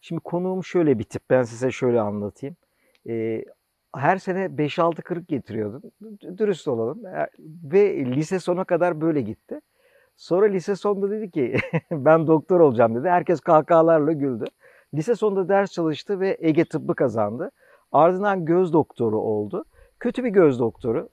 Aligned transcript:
Şimdi 0.00 0.20
konuğum 0.20 0.64
şöyle 0.64 0.98
bir 0.98 1.04
tip. 1.04 1.22
Ben 1.30 1.42
size 1.42 1.70
şöyle 1.70 2.00
anlatayım. 2.00 2.56
Ee, 3.08 3.44
her 3.96 4.18
sene 4.18 4.44
5-6 4.58 5.02
kırık 5.02 5.28
getiriyordum. 5.28 5.82
Dürüst 6.38 6.68
olalım. 6.68 7.06
E, 7.06 7.28
Ve 7.64 8.04
lise 8.06 8.38
sona 8.38 8.64
kadar 8.64 9.00
böyle 9.00 9.20
gitti. 9.20 9.60
Sonra 10.16 10.46
lise 10.46 10.76
sonunda 10.76 11.10
dedi 11.10 11.30
ki 11.30 11.56
ben 11.90 12.26
doktor 12.26 12.60
olacağım 12.60 12.94
dedi. 12.94 13.08
Herkes 13.08 13.40
kahkahalarla 13.40 14.12
güldü. 14.12 14.44
Lise 14.94 15.14
sonunda 15.14 15.48
ders 15.48 15.72
çalıştı 15.72 16.20
ve 16.20 16.36
Ege 16.40 16.64
tıbbı 16.64 16.94
kazandı. 16.94 17.50
Ardından 17.92 18.44
göz 18.44 18.72
doktoru 18.72 19.18
oldu. 19.18 19.64
Kötü 20.00 20.24
bir 20.24 20.28
göz 20.30 20.58
doktoru. 20.58 21.08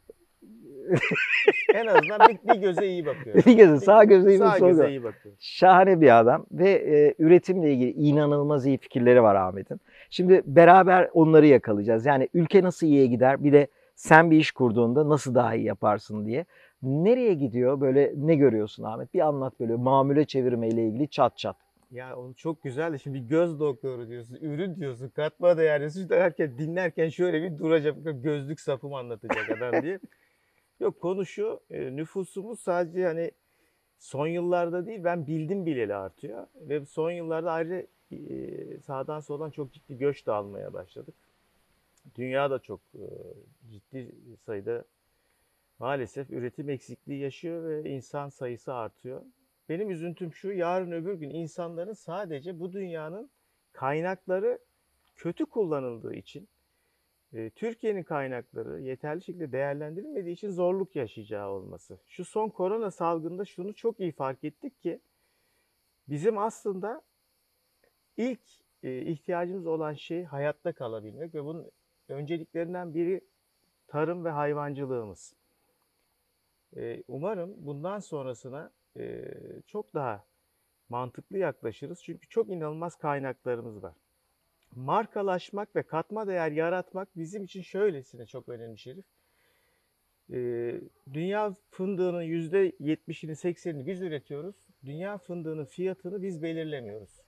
En 1.73 1.87
azından 1.87 2.19
bir, 2.29 2.53
bir 2.53 2.61
göze 2.61 2.87
iyi 2.87 3.05
bakıyor. 3.05 3.35
Bir 3.45 3.57
gözü 3.57 3.85
sağ 3.85 4.03
göze 4.03 4.29
iyi, 4.29 4.37
Sağ 4.37 4.57
göze 4.59 4.67
göze. 4.67 4.89
iyi 4.89 5.03
bakıyor. 5.03 5.35
Şahane 5.39 6.01
bir 6.01 6.19
adam 6.19 6.45
ve 6.51 6.69
e, 6.69 7.15
üretimle 7.19 7.73
ilgili 7.73 7.91
inanılmaz 7.91 8.65
iyi 8.65 8.77
fikirleri 8.77 9.23
var 9.23 9.35
Ahmet'in. 9.35 9.81
Şimdi 10.09 10.41
beraber 10.45 11.09
onları 11.13 11.45
yakalayacağız. 11.47 12.05
Yani 12.05 12.29
ülke 12.33 12.63
nasıl 12.63 12.87
iyiye 12.87 13.05
gider 13.05 13.43
bir 13.43 13.53
de 13.53 13.67
sen 13.95 14.31
bir 14.31 14.37
iş 14.37 14.51
kurduğunda 14.51 15.09
nasıl 15.09 15.35
daha 15.35 15.55
iyi 15.55 15.65
yaparsın 15.65 16.25
diye. 16.25 16.45
Nereye 16.83 17.33
gidiyor 17.33 17.81
böyle 17.81 18.13
ne 18.15 18.35
görüyorsun 18.35 18.83
Ahmet? 18.83 19.13
Bir 19.13 19.19
anlat 19.19 19.59
böyle 19.59 19.75
mamule 19.75 20.25
çevirmeyle 20.25 20.83
ilgili 20.87 21.07
çat 21.07 21.37
çat. 21.37 21.55
Ya 21.91 22.15
onu 22.15 22.33
çok 22.35 22.63
güzel 22.63 22.93
de 22.93 22.97
şimdi 22.97 23.27
göz 23.27 23.59
doktoru 23.59 24.09
diyorsun, 24.09 24.37
ürün 24.41 24.75
diyorsun, 24.75 25.09
katma 25.09 25.57
değer 25.57 25.79
diyorsun. 25.79 26.01
İşte 26.01 26.19
herkes 26.19 26.57
dinlerken 26.57 27.09
şöyle 27.09 27.41
bir 27.41 27.57
duracak, 27.57 27.95
gözlük 28.23 28.59
sapımı 28.59 28.97
anlatacak 28.97 29.57
adam 29.57 29.81
diye. 29.83 29.99
Yok 30.79 31.01
konu 31.01 31.25
şu, 31.25 31.59
e, 31.69 31.95
nüfusumuz 31.95 32.59
sadece 32.59 33.05
hani 33.05 33.31
son 33.99 34.27
yıllarda 34.27 34.85
değil, 34.85 35.03
ben 35.03 35.27
bildim 35.27 35.65
bileli 35.65 35.95
artıyor. 35.95 36.47
Ve 36.55 36.85
son 36.85 37.11
yıllarda 37.11 37.51
ayrıca 37.51 37.87
e, 38.11 38.79
sağdan 38.79 39.19
soldan 39.19 39.49
çok 39.49 39.73
ciddi 39.73 39.97
göç 39.97 40.27
de 40.27 40.31
almaya 40.31 40.73
başladık. 40.73 41.15
Dünya 42.15 42.51
da 42.51 42.59
çok 42.59 42.81
e, 42.95 43.05
ciddi 43.71 44.15
sayıda 44.45 44.83
maalesef 45.79 46.29
üretim 46.29 46.69
eksikliği 46.69 47.19
yaşıyor 47.19 47.63
ve 47.63 47.89
insan 47.89 48.29
sayısı 48.29 48.73
artıyor. 48.73 49.21
Benim 49.69 49.91
üzüntüm 49.91 50.33
şu, 50.33 50.51
yarın 50.51 50.91
öbür 50.91 51.13
gün 51.13 51.29
insanların 51.29 51.93
sadece 51.93 52.59
bu 52.59 52.73
dünyanın 52.73 53.29
kaynakları 53.71 54.59
kötü 55.15 55.45
kullanıldığı 55.45 56.13
için, 56.13 56.47
Türkiye'nin 57.55 58.03
kaynakları 58.03 58.81
yeterli 58.81 59.21
şekilde 59.21 59.51
değerlendirilmediği 59.51 60.33
için 60.33 60.49
zorluk 60.49 60.95
yaşayacağı 60.95 61.49
olması. 61.49 61.99
Şu 62.05 62.25
son 62.25 62.49
korona 62.49 62.91
salgında 62.91 63.45
şunu 63.45 63.75
çok 63.75 63.99
iyi 63.99 64.11
fark 64.11 64.43
ettik 64.43 64.81
ki, 64.81 64.99
bizim 66.09 66.37
aslında 66.37 67.01
ilk 68.17 68.41
ihtiyacımız 68.83 69.67
olan 69.67 69.93
şey 69.93 70.23
hayatta 70.23 70.73
kalabilmek 70.73 71.35
ve 71.35 71.43
bunun 71.43 71.71
önceliklerinden 72.09 72.93
biri 72.93 73.21
tarım 73.87 74.25
ve 74.25 74.29
hayvancılığımız. 74.29 75.33
Umarım 77.07 77.53
bundan 77.57 77.99
sonrasına 77.99 78.71
çok 79.67 79.93
daha 79.93 80.25
mantıklı 80.89 81.37
yaklaşırız. 81.37 82.03
Çünkü 82.03 82.29
çok 82.29 82.49
inanılmaz 82.49 82.95
kaynaklarımız 82.95 83.83
var. 83.83 83.95
Markalaşmak 84.75 85.75
ve 85.75 85.83
katma 85.83 86.27
değer 86.27 86.51
yaratmak 86.51 87.17
bizim 87.17 87.43
için 87.43 87.61
şöylesine 87.61 88.25
çok 88.25 88.49
önemli 88.49 88.77
Şerif. 88.77 89.05
E, 90.33 90.37
dünya 91.13 91.55
fındığının 91.69 92.23
%70'ini 92.23 93.31
80'ini 93.31 93.85
biz 93.85 94.01
üretiyoruz. 94.01 94.55
Dünya 94.85 95.17
fındığının 95.17 95.65
fiyatını 95.65 96.21
biz 96.21 96.43
belirlemiyoruz. 96.43 97.21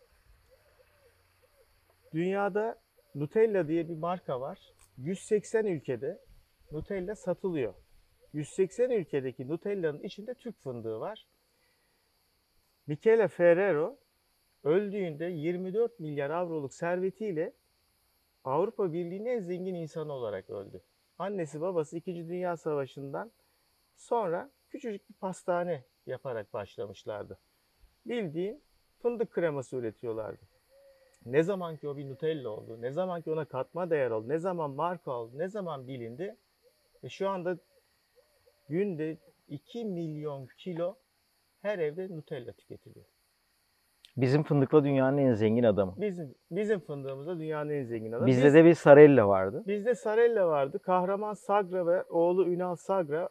Dünyada 2.13 2.81
Nutella 3.15 3.67
diye 3.67 3.89
bir 3.89 3.95
marka 3.95 4.41
var. 4.41 4.59
180 4.97 5.65
ülkede 5.65 6.19
Nutella 6.71 7.15
satılıyor. 7.15 7.73
180 8.33 8.89
ülkedeki 8.89 9.47
Nutella'nın 9.47 10.03
içinde 10.03 10.33
Türk 10.33 10.59
fındığı 10.63 10.99
var. 10.99 11.27
Michele 12.87 13.27
Ferrero 13.27 13.97
öldüğünde 14.63 15.25
24 15.25 15.99
milyar 15.99 16.29
avroluk 16.29 16.73
servetiyle 16.73 17.53
Avrupa 18.43 18.93
Birliği'nin 18.93 19.25
en 19.25 19.39
zengin 19.39 19.75
insanı 19.75 20.13
olarak 20.13 20.49
öldü. 20.49 20.81
Annesi 21.19 21.61
babası 21.61 21.97
2. 21.97 22.15
Dünya 22.15 22.57
Savaşı'ndan 22.57 23.31
sonra 23.95 24.51
küçücük 24.69 25.09
bir 25.09 25.13
pastane 25.13 25.83
yaparak 26.05 26.53
başlamışlardı. 26.53 27.39
Bildiğin 28.05 28.63
fındık 29.01 29.31
kreması 29.31 29.75
üretiyorlardı. 29.75 30.41
Ne 31.25 31.43
zaman 31.43 31.77
ki 31.77 31.87
o 31.87 31.97
bir 31.97 32.09
Nutella 32.09 32.49
oldu, 32.49 32.81
ne 32.81 32.91
zaman 32.91 33.21
ki 33.21 33.31
ona 33.31 33.45
katma 33.45 33.89
değer 33.89 34.11
oldu, 34.11 34.29
ne 34.29 34.39
zaman 34.39 34.71
marka 34.71 35.11
oldu, 35.11 35.37
ne 35.37 35.47
zaman 35.47 35.87
bilindi 35.87 36.35
ve 37.03 37.09
şu 37.09 37.29
anda 37.29 37.57
günde 38.69 39.17
2 39.47 39.85
milyon 39.85 40.47
kilo 40.57 40.95
her 41.61 41.79
evde 41.79 42.15
Nutella 42.15 42.51
tüketiliyor. 42.51 43.05
Bizim 44.21 44.43
fındıkla 44.43 44.83
dünyanın 44.83 45.17
en 45.17 45.33
zengin 45.33 45.63
adamı. 45.63 45.93
Bizim 45.97 46.35
bizim 46.51 46.79
fındığımızda 46.79 47.39
dünyanın 47.39 47.69
en 47.69 47.83
zengin 47.83 48.11
adamı. 48.11 48.27
Bizde 48.27 48.45
Biz- 48.45 48.53
de 48.53 48.65
bir 48.65 48.73
Sarella 48.73 49.27
vardı. 49.27 49.63
Bizde 49.67 49.95
Sarella 49.95 50.47
vardı. 50.47 50.79
Kahraman 50.79 51.33
Sagra 51.33 51.87
ve 51.87 52.03
oğlu 52.03 52.47
Ünal 52.47 52.75
Sagra 52.75 53.29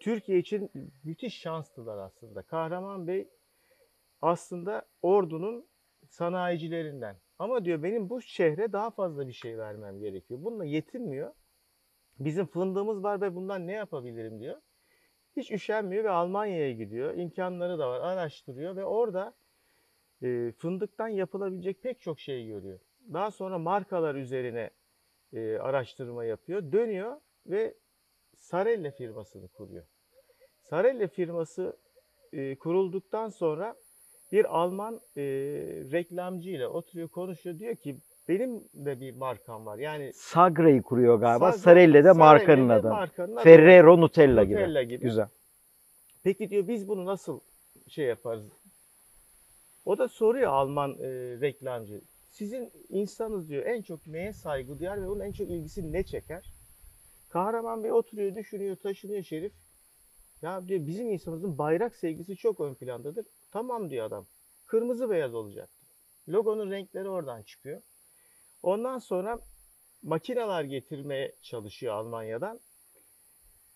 Türkiye 0.00 0.38
için 0.38 0.70
müthiş 1.04 1.40
şanstılar 1.40 1.98
aslında. 1.98 2.42
Kahraman 2.42 3.06
Bey 3.06 3.28
aslında 4.22 4.82
ordunun 5.02 5.66
sanayicilerinden. 6.08 7.16
Ama 7.38 7.64
diyor 7.64 7.82
benim 7.82 8.10
bu 8.10 8.22
şehre 8.22 8.72
daha 8.72 8.90
fazla 8.90 9.28
bir 9.28 9.32
şey 9.32 9.58
vermem 9.58 10.00
gerekiyor. 10.00 10.40
Bununla 10.42 10.64
yetinmiyor. 10.64 11.32
Bizim 12.20 12.46
fındığımız 12.46 13.02
var 13.02 13.20
ve 13.20 13.34
bundan 13.34 13.66
ne 13.66 13.72
yapabilirim 13.72 14.40
diyor. 14.40 14.56
Hiç 15.36 15.50
üşenmiyor 15.50 16.04
ve 16.04 16.10
Almanya'ya 16.10 16.72
gidiyor. 16.72 17.14
İmkanları 17.14 17.78
da 17.78 17.88
var. 17.90 18.00
Araştırıyor 18.00 18.76
ve 18.76 18.84
orada 18.84 19.34
e, 20.22 20.52
fındıktan 20.58 21.08
yapılabilecek 21.08 21.82
pek 21.82 22.00
çok 22.00 22.20
şey 22.20 22.46
görüyor. 22.46 22.78
Daha 23.12 23.30
sonra 23.30 23.58
markalar 23.58 24.14
üzerine 24.14 24.70
e, 25.32 25.58
araştırma 25.58 26.24
yapıyor. 26.24 26.72
Dönüyor 26.72 27.16
ve 27.46 27.74
Sarella 28.36 28.90
firmasını 28.90 29.48
kuruyor. 29.48 29.84
Sarella 30.62 31.08
firması 31.08 31.76
e, 32.32 32.54
kurulduktan 32.54 33.28
sonra 33.28 33.74
bir 34.32 34.56
Alman 34.58 35.00
e, 35.16 35.22
reklamcı 35.92 36.50
ile 36.50 36.66
oturuyor 36.66 37.08
konuşuyor. 37.08 37.58
Diyor 37.58 37.74
ki 37.76 37.96
benim 38.28 38.60
de 38.74 39.00
bir 39.00 39.16
markam 39.16 39.66
var. 39.66 39.78
Yani 39.78 40.12
Sagra'yı 40.14 40.82
kuruyor 40.82 41.16
galiba. 41.16 41.48
Sagra- 41.48 41.58
Sarella 41.58 42.04
de 42.04 42.12
markanın 42.12 42.68
adamı. 42.68 42.94
markanın. 42.94 43.36
Ferrero 43.36 44.00
Nutella, 44.00 44.44
gibi. 44.44 44.54
Nutella 44.54 44.82
gibi. 44.82 45.02
Güzel. 45.04 45.28
Peki 46.24 46.50
diyor 46.50 46.68
biz 46.68 46.88
bunu 46.88 47.06
nasıl 47.06 47.40
şey 47.88 48.06
yaparız? 48.06 48.61
O 49.84 49.98
da 49.98 50.08
soruyor 50.08 50.52
Alman 50.52 50.90
e, 50.90 51.08
reklamcı. 51.40 52.00
Sizin 52.30 52.72
insanız 52.88 53.48
diyor 53.48 53.66
en 53.66 53.82
çok 53.82 54.06
neye 54.06 54.32
saygı 54.32 54.78
duyar 54.78 55.02
ve 55.02 55.08
onun 55.08 55.20
en 55.20 55.32
çok 55.32 55.50
ilgisini 55.50 55.92
ne 55.92 56.04
çeker? 56.04 56.52
Kahraman 57.28 57.84
Bey 57.84 57.92
oturuyor, 57.92 58.34
düşünüyor, 58.34 58.76
taşınıyor 58.76 59.22
Şerif. 59.22 59.52
Ya 60.42 60.68
diyor 60.68 60.86
bizim 60.86 61.10
insanımızın 61.10 61.58
bayrak 61.58 61.96
sevgisi 61.96 62.36
çok 62.36 62.60
ön 62.60 62.74
plandadır. 62.74 63.26
Tamam 63.50 63.90
diyor 63.90 64.06
adam. 64.06 64.26
Kırmızı 64.66 65.10
beyaz 65.10 65.34
olacak. 65.34 65.68
Logonun 66.28 66.70
renkleri 66.70 67.08
oradan 67.08 67.42
çıkıyor. 67.42 67.82
Ondan 68.62 68.98
sonra 68.98 69.38
makineler 70.02 70.64
getirmeye 70.64 71.36
çalışıyor 71.42 71.94
Almanya'dan. 71.94 72.60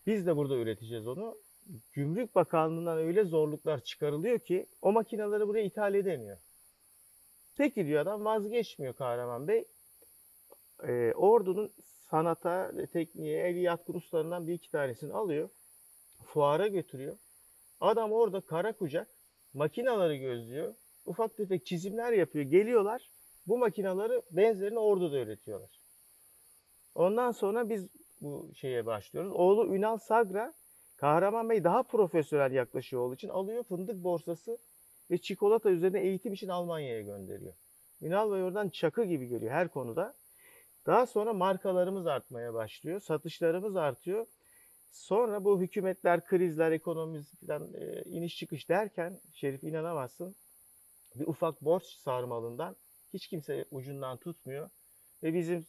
Biz 0.06 0.27
de 0.27 0.37
burada 0.37 0.56
üreteceğiz 0.56 1.06
onu. 1.06 1.38
Gümrük 1.93 2.34
Bakanlığı'ndan 2.34 2.99
öyle 2.99 3.25
zorluklar 3.25 3.81
çıkarılıyor 3.81 4.38
ki 4.38 4.66
o 4.82 4.93
makineleri 4.93 5.49
buraya 5.49 5.64
ithal 5.64 5.94
edemiyor. 5.94 6.38
Peki 7.56 7.87
diyor 7.87 8.02
adam 8.02 8.25
vazgeçmiyor 8.25 8.94
Kahraman 8.94 9.49
Bey. 9.49 9.64
Ee, 10.82 11.12
ordunun 11.17 11.73
sanata, 12.11 12.73
tekniğe, 12.93 13.49
el 13.49 13.56
yatkın 13.56 13.94
ustalarından 13.94 14.46
bir 14.46 14.55
iki 14.55 14.70
tanesini 14.70 15.12
alıyor. 15.12 15.49
Fuara 16.25 16.67
götürüyor. 16.67 17.17
Adam 17.81 18.12
orada 18.12 18.41
kara 18.41 18.73
kucak 18.73 19.08
makinaları 19.55 20.17
gözlüyor. 20.17 20.75
Ufak 21.06 21.37
tefek 21.37 21.67
çizimler 21.67 22.12
yapıyor. 22.12 22.44
Geliyorlar. 22.44 23.11
Bu 23.46 23.58
makinaları 23.58 24.23
benzerini 24.31 24.79
orduda 24.79 25.19
üretiyorlar. 25.19 25.81
Ondan 26.94 27.31
sonra 27.31 27.69
biz 27.69 27.88
bu 28.20 28.50
şeye 28.55 28.87
başlıyoruz. 28.87 29.32
Oğlu 29.32 29.75
Ünal 29.75 29.99
Sagra 29.99 30.55
Kahraman 30.96 31.50
Bey 31.50 31.64
daha 31.64 31.82
profesyonel 31.82 32.52
yaklaşıyor 32.52 33.02
olduğu 33.02 33.14
için 33.14 33.28
alıyor 33.28 33.64
fındık 33.64 34.04
borsası 34.04 34.58
ve 35.10 35.19
çikolata 35.19 35.70
üzerine 35.70 36.00
eğitim 36.00 36.32
için 36.32 36.48
Almanya'ya 36.48 37.02
gönderiyor. 37.02 37.54
Ünal 38.02 38.32
Bey 38.32 38.43
oradan 38.43 38.69
çakı 38.69 39.04
gibi 39.04 39.28
geliyor 39.28 39.52
her 39.52 39.69
konuda. 39.69 40.14
Daha 40.87 41.06
sonra 41.06 41.32
markalarımız 41.32 42.06
artmaya 42.06 42.54
başlıyor. 42.54 43.00
Satışlarımız 43.00 43.76
artıyor. 43.76 44.26
Sonra 44.93 45.44
bu 45.44 45.60
hükümetler, 45.60 46.25
krizler, 46.25 46.72
ekonomiden 46.72 47.75
e, 47.75 48.02
iniş 48.02 48.37
çıkış 48.37 48.69
derken 48.69 49.20
Şerif 49.32 49.64
inanamazsın 49.64 50.37
bir 51.14 51.26
ufak 51.26 51.62
borç 51.62 51.84
sarmalından 51.84 52.76
Hiç 53.12 53.28
kimse 53.28 53.64
ucundan 53.70 54.16
tutmuyor. 54.16 54.70
Ve 55.22 55.34
bizim 55.34 55.66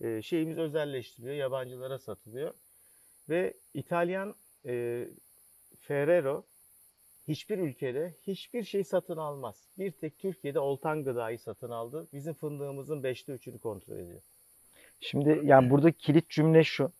e, 0.00 0.22
şeyimiz 0.22 0.58
özelleştiriliyor. 0.58 1.34
Yabancılara 1.34 1.98
satılıyor. 1.98 2.54
Ve 3.28 3.54
İtalyan 3.74 4.34
e, 4.66 5.04
Ferrero 5.80 6.44
hiçbir 7.28 7.58
ülkede 7.58 8.14
hiçbir 8.26 8.62
şey 8.62 8.84
satın 8.84 9.16
almaz. 9.16 9.68
Bir 9.78 9.90
tek 9.90 10.18
Türkiye'de 10.18 10.58
Oltan 10.58 11.04
Gıda'yı 11.04 11.38
satın 11.38 11.70
aldı. 11.70 12.08
Bizim 12.12 12.34
fındığımızın 12.34 13.02
5'te 13.02 13.32
3'ünü 13.32 13.58
kontrol 13.58 13.96
ediyor. 13.96 14.20
Şimdi 15.00 15.40
yani 15.44 15.70
burada 15.70 15.90
kilit 15.90 16.30
cümle 16.30 16.64
şu. 16.64 16.92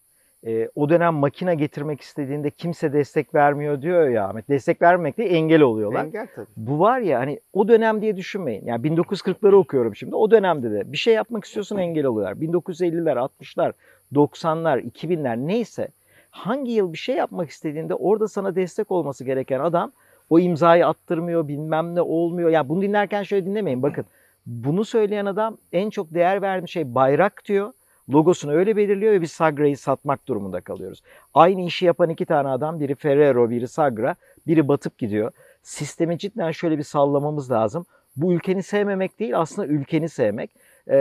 Ee, 0.47 0.69
o 0.75 0.89
dönem 0.89 1.15
makine 1.15 1.55
getirmek 1.55 2.01
istediğinde 2.01 2.51
kimse 2.51 2.93
destek 2.93 3.35
vermiyor 3.35 3.83
diyor 3.83 4.09
ya 4.09 4.29
Ahmet. 4.29 4.49
Destek 4.49 4.83
vermemek 4.83 5.19
de 5.19 5.25
engel 5.25 5.61
oluyorlar. 5.61 6.05
Engel 6.05 6.27
tabii. 6.35 6.47
Bu 6.57 6.81
var 6.81 7.01
ya 7.01 7.21
hani 7.21 7.41
o 7.53 7.69
dönem 7.69 8.01
diye 8.01 8.17
düşünmeyin. 8.17 8.67
Yani 8.67 8.87
1940'ları 8.87 9.55
okuyorum 9.55 9.97
şimdi. 9.97 10.15
O 10.15 10.31
dönemde 10.31 10.71
de 10.71 10.93
bir 10.93 10.97
şey 10.97 11.15
yapmak 11.15 11.45
istiyorsun 11.45 11.77
engel 11.77 12.05
oluyorlar. 12.05 12.37
1950'ler, 12.37 13.29
60'lar, 13.41 13.73
90'lar, 14.13 14.91
2000'ler 14.91 15.47
neyse 15.47 15.89
hangi 16.35 16.73
yıl 16.73 16.93
bir 16.93 16.99
şey 16.99 17.17
yapmak 17.17 17.51
istediğinde 17.51 17.95
orada 17.95 18.29
sana 18.29 18.55
destek 18.55 18.91
olması 18.91 19.25
gereken 19.25 19.61
adam 19.61 19.93
o 20.31 20.39
imzayı 20.39 20.87
attırmıyor, 20.87 21.49
bilmem 21.49 21.95
ne 21.95 22.01
olmuyor. 22.01 22.51
Ya 22.51 22.69
bunu 22.69 22.83
dinlerken 22.83 23.23
şöyle 23.23 23.47
dinlemeyin. 23.47 23.83
Bakın 23.83 24.05
bunu 24.47 24.85
söyleyen 24.85 25.27
adam 25.27 25.57
en 25.73 25.91
çok 25.91 26.15
değer 26.15 26.43
verdiğim 26.43 26.69
şey 26.69 26.95
bayrak 26.95 27.43
diyor. 27.45 27.73
Logosunu 28.13 28.53
öyle 28.53 28.77
belirliyor 28.77 29.13
ve 29.13 29.21
biz 29.21 29.33
Sagra'yı 29.33 29.79
satmak 29.79 30.29
durumunda 30.29 30.61
kalıyoruz. 30.61 31.03
Aynı 31.35 31.63
işi 31.63 31.87
yapan 31.87 32.11
iki 32.11 32.27
tane 32.27 32.49
adam, 32.49 32.81
biri 32.81 32.95
Ferrero, 32.95 33.51
biri 33.51 33.69
Sagra, 33.69 34.17
biri 34.47 34.69
batıp 34.69 34.99
gidiyor. 34.99 35.31
Sistemi 35.63 36.19
cidden 36.19 36.51
şöyle 36.51 36.79
bir 36.79 36.83
sallamamız 36.83 37.51
lazım. 37.51 37.87
Bu 38.17 38.33
ülkeni 38.33 38.63
sevmemek 38.63 39.19
değil, 39.19 39.39
aslında 39.39 39.69
ülkeni 39.69 40.09
sevmek. 40.09 40.51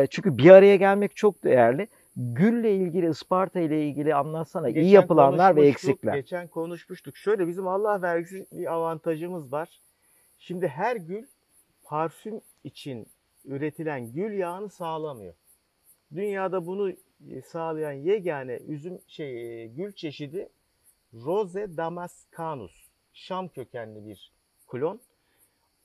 Çünkü 0.09 0.37
bir 0.37 0.49
araya 0.49 0.75
gelmek 0.75 1.15
çok 1.15 1.43
değerli. 1.43 1.87
Gül'le 2.15 2.75
ilgili, 2.75 3.09
Isparta 3.09 3.59
ile 3.59 3.87
ilgili 3.87 4.15
anlatsana. 4.15 4.69
iyi 4.69 4.73
Geçen 4.73 4.89
yapılanlar 4.89 5.55
ve 5.55 5.67
eksikler. 5.67 6.13
Geçen 6.13 6.47
konuşmuştuk. 6.47 7.17
Şöyle 7.17 7.47
bizim 7.47 7.67
Allah 7.67 8.01
vergisi 8.01 8.47
bir 8.51 8.73
avantajımız 8.73 9.51
var. 9.51 9.81
Şimdi 10.39 10.67
her 10.67 10.95
gül 10.95 11.25
parfüm 11.83 12.41
için 12.63 13.07
üretilen 13.45 14.11
gül 14.11 14.37
yağını 14.37 14.69
sağlamıyor. 14.69 15.33
Dünyada 16.15 16.65
bunu 16.65 16.91
e, 17.29 17.41
sağlayan 17.41 17.91
yegane 17.91 18.55
üzüm 18.55 18.99
şey 19.07 19.63
e, 19.63 19.67
gül 19.67 19.91
çeşidi 19.91 20.49
Rose 21.13 21.77
damascanus. 21.77 22.89
Şam 23.13 23.47
kökenli 23.47 24.05
bir 24.05 24.33
klon. 24.67 25.01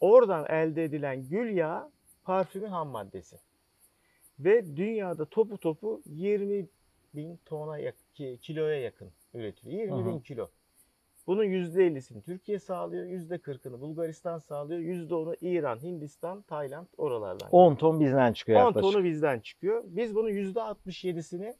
Oradan 0.00 0.46
elde 0.48 0.84
edilen 0.84 1.28
gül 1.28 1.56
yağı 1.56 1.90
parfümün 2.25 2.69
ham 2.69 2.88
maddesi. 2.88 3.36
Ve 4.40 4.76
dünyada 4.76 5.25
topu 5.25 5.58
topu 5.58 6.02
20 6.06 6.67
bin 7.14 7.37
tona 7.44 7.79
yak- 7.79 8.14
ki- 8.14 8.38
kiloya 8.43 8.81
yakın 8.81 9.11
üretiliyor. 9.35 9.82
20 9.82 10.06
bin 10.06 10.20
kilo. 10.20 10.49
Bunun 11.26 11.44
%50'sini 11.44 12.23
Türkiye 12.23 12.58
sağlıyor, 12.58 13.05
%40'ını 13.06 13.81
Bulgaristan 13.81 14.38
sağlıyor, 14.38 14.81
%10'u 14.81 15.35
İran, 15.40 15.82
Hindistan, 15.82 16.43
Tayland 16.43 16.87
oralardan. 16.96 17.49
10 17.50 17.75
ton 17.75 18.00
bizden 18.00 18.32
çıkıyor 18.32 18.61
10 18.61 18.64
yaklaşık. 18.64 18.93
tonu 18.93 19.05
bizden 19.05 19.40
çıkıyor. 19.40 19.85
Biz 19.87 20.14
bunun 20.14 20.29
%67'sini 20.31 21.55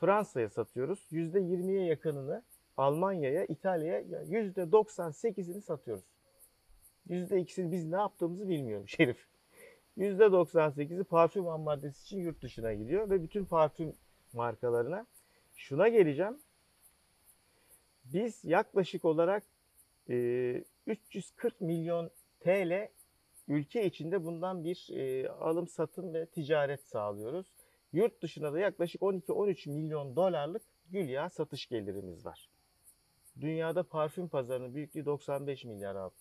Fransa'ya 0.00 0.48
satıyoruz. 0.48 1.08
%20'ye 1.12 1.84
yakınını 1.84 2.42
Almanya'ya, 2.76 3.44
İtalya'ya, 3.44 4.00
%98'ini 4.00 5.60
satıyoruz. 5.60 6.04
%2'sini 7.08 7.72
biz 7.72 7.84
ne 7.90 7.96
yaptığımızı 7.96 8.48
bilmiyorum 8.48 8.88
Şerif. 8.88 9.26
%98'i 9.98 11.04
parfüm 11.04 11.44
maddesi 11.44 12.02
için 12.02 12.18
yurt 12.18 12.42
dışına 12.42 12.74
gidiyor 12.74 13.10
ve 13.10 13.22
bütün 13.22 13.44
parfüm 13.44 13.92
markalarına. 14.32 15.06
Şuna 15.54 15.88
geleceğim. 15.88 16.38
Biz 18.04 18.44
yaklaşık 18.44 19.04
olarak 19.04 19.42
e, 20.08 20.64
340 20.86 21.60
milyon 21.60 22.10
TL 22.40 22.88
ülke 23.48 23.86
içinde 23.86 24.24
bundan 24.24 24.64
bir 24.64 24.88
e, 24.92 25.28
alım 25.28 25.68
satım 25.68 26.14
ve 26.14 26.26
ticaret 26.26 26.80
sağlıyoruz. 26.80 27.46
Yurt 27.92 28.22
dışına 28.22 28.52
da 28.52 28.58
yaklaşık 28.58 29.02
12-13 29.02 29.70
milyon 29.70 30.16
dolarlık 30.16 30.62
gül 30.90 31.08
yağı 31.08 31.30
satış 31.30 31.66
gelirimiz 31.66 32.26
var. 32.26 32.48
Dünyada 33.40 33.82
parfüm 33.82 34.28
pazarının 34.28 34.74
büyüklüğü 34.74 35.04
95 35.04 35.64
milyar 35.64 35.96
abi. 35.96 36.14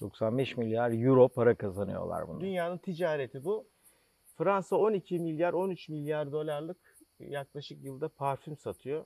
95 0.00 0.56
milyar 0.56 0.90
euro 0.90 1.28
para 1.28 1.54
kazanıyorlar 1.54 2.28
bundan. 2.28 2.40
Dünyanın 2.40 2.78
ticareti 2.78 3.44
bu. 3.44 3.66
Fransa 4.38 4.76
12 4.76 5.18
milyar 5.18 5.52
13 5.52 5.88
milyar 5.88 6.32
dolarlık 6.32 6.96
yaklaşık 7.18 7.84
yılda 7.84 8.08
parfüm 8.08 8.56
satıyor. 8.56 9.04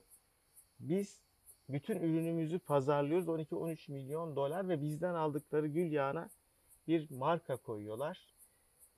Biz 0.79 1.21
bütün 1.69 2.01
ürünümüzü 2.01 2.59
pazarlıyoruz 2.59 3.27
12-13 3.27 3.91
milyon 3.91 4.35
dolar 4.35 4.69
ve 4.69 4.81
bizden 4.81 5.13
aldıkları 5.13 5.67
gül 5.67 5.91
yağına 5.91 6.29
bir 6.87 7.11
marka 7.11 7.57
koyuyorlar. 7.57 8.33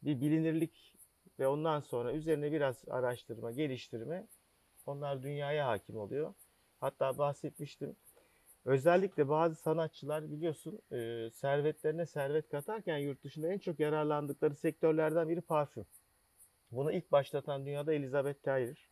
Bir 0.03 0.21
bilinirlik 0.21 0.95
ve 1.39 1.47
ondan 1.47 1.79
sonra 1.79 2.13
üzerine 2.13 2.51
biraz 2.51 2.83
araştırma, 2.89 3.51
geliştirme 3.51 4.27
onlar 4.85 5.23
dünyaya 5.23 5.67
hakim 5.67 5.97
oluyor. 5.97 6.33
Hatta 6.79 7.17
bahsetmiştim. 7.17 7.95
Özellikle 8.69 9.29
bazı 9.29 9.55
sanatçılar 9.55 10.31
biliyorsun 10.31 10.79
e, 10.91 11.29
servetlerine 11.33 12.05
servet 12.05 12.49
katarken 12.49 12.97
yurt 12.97 13.23
dışında 13.23 13.53
en 13.53 13.57
çok 13.57 13.79
yararlandıkları 13.79 14.55
sektörlerden 14.55 15.29
biri 15.29 15.41
parfüm. 15.41 15.85
Bunu 16.71 16.91
ilk 16.91 17.11
başlatan 17.11 17.65
dünyada 17.65 17.93
Elizabeth 17.93 18.43
Taylor. 18.43 18.89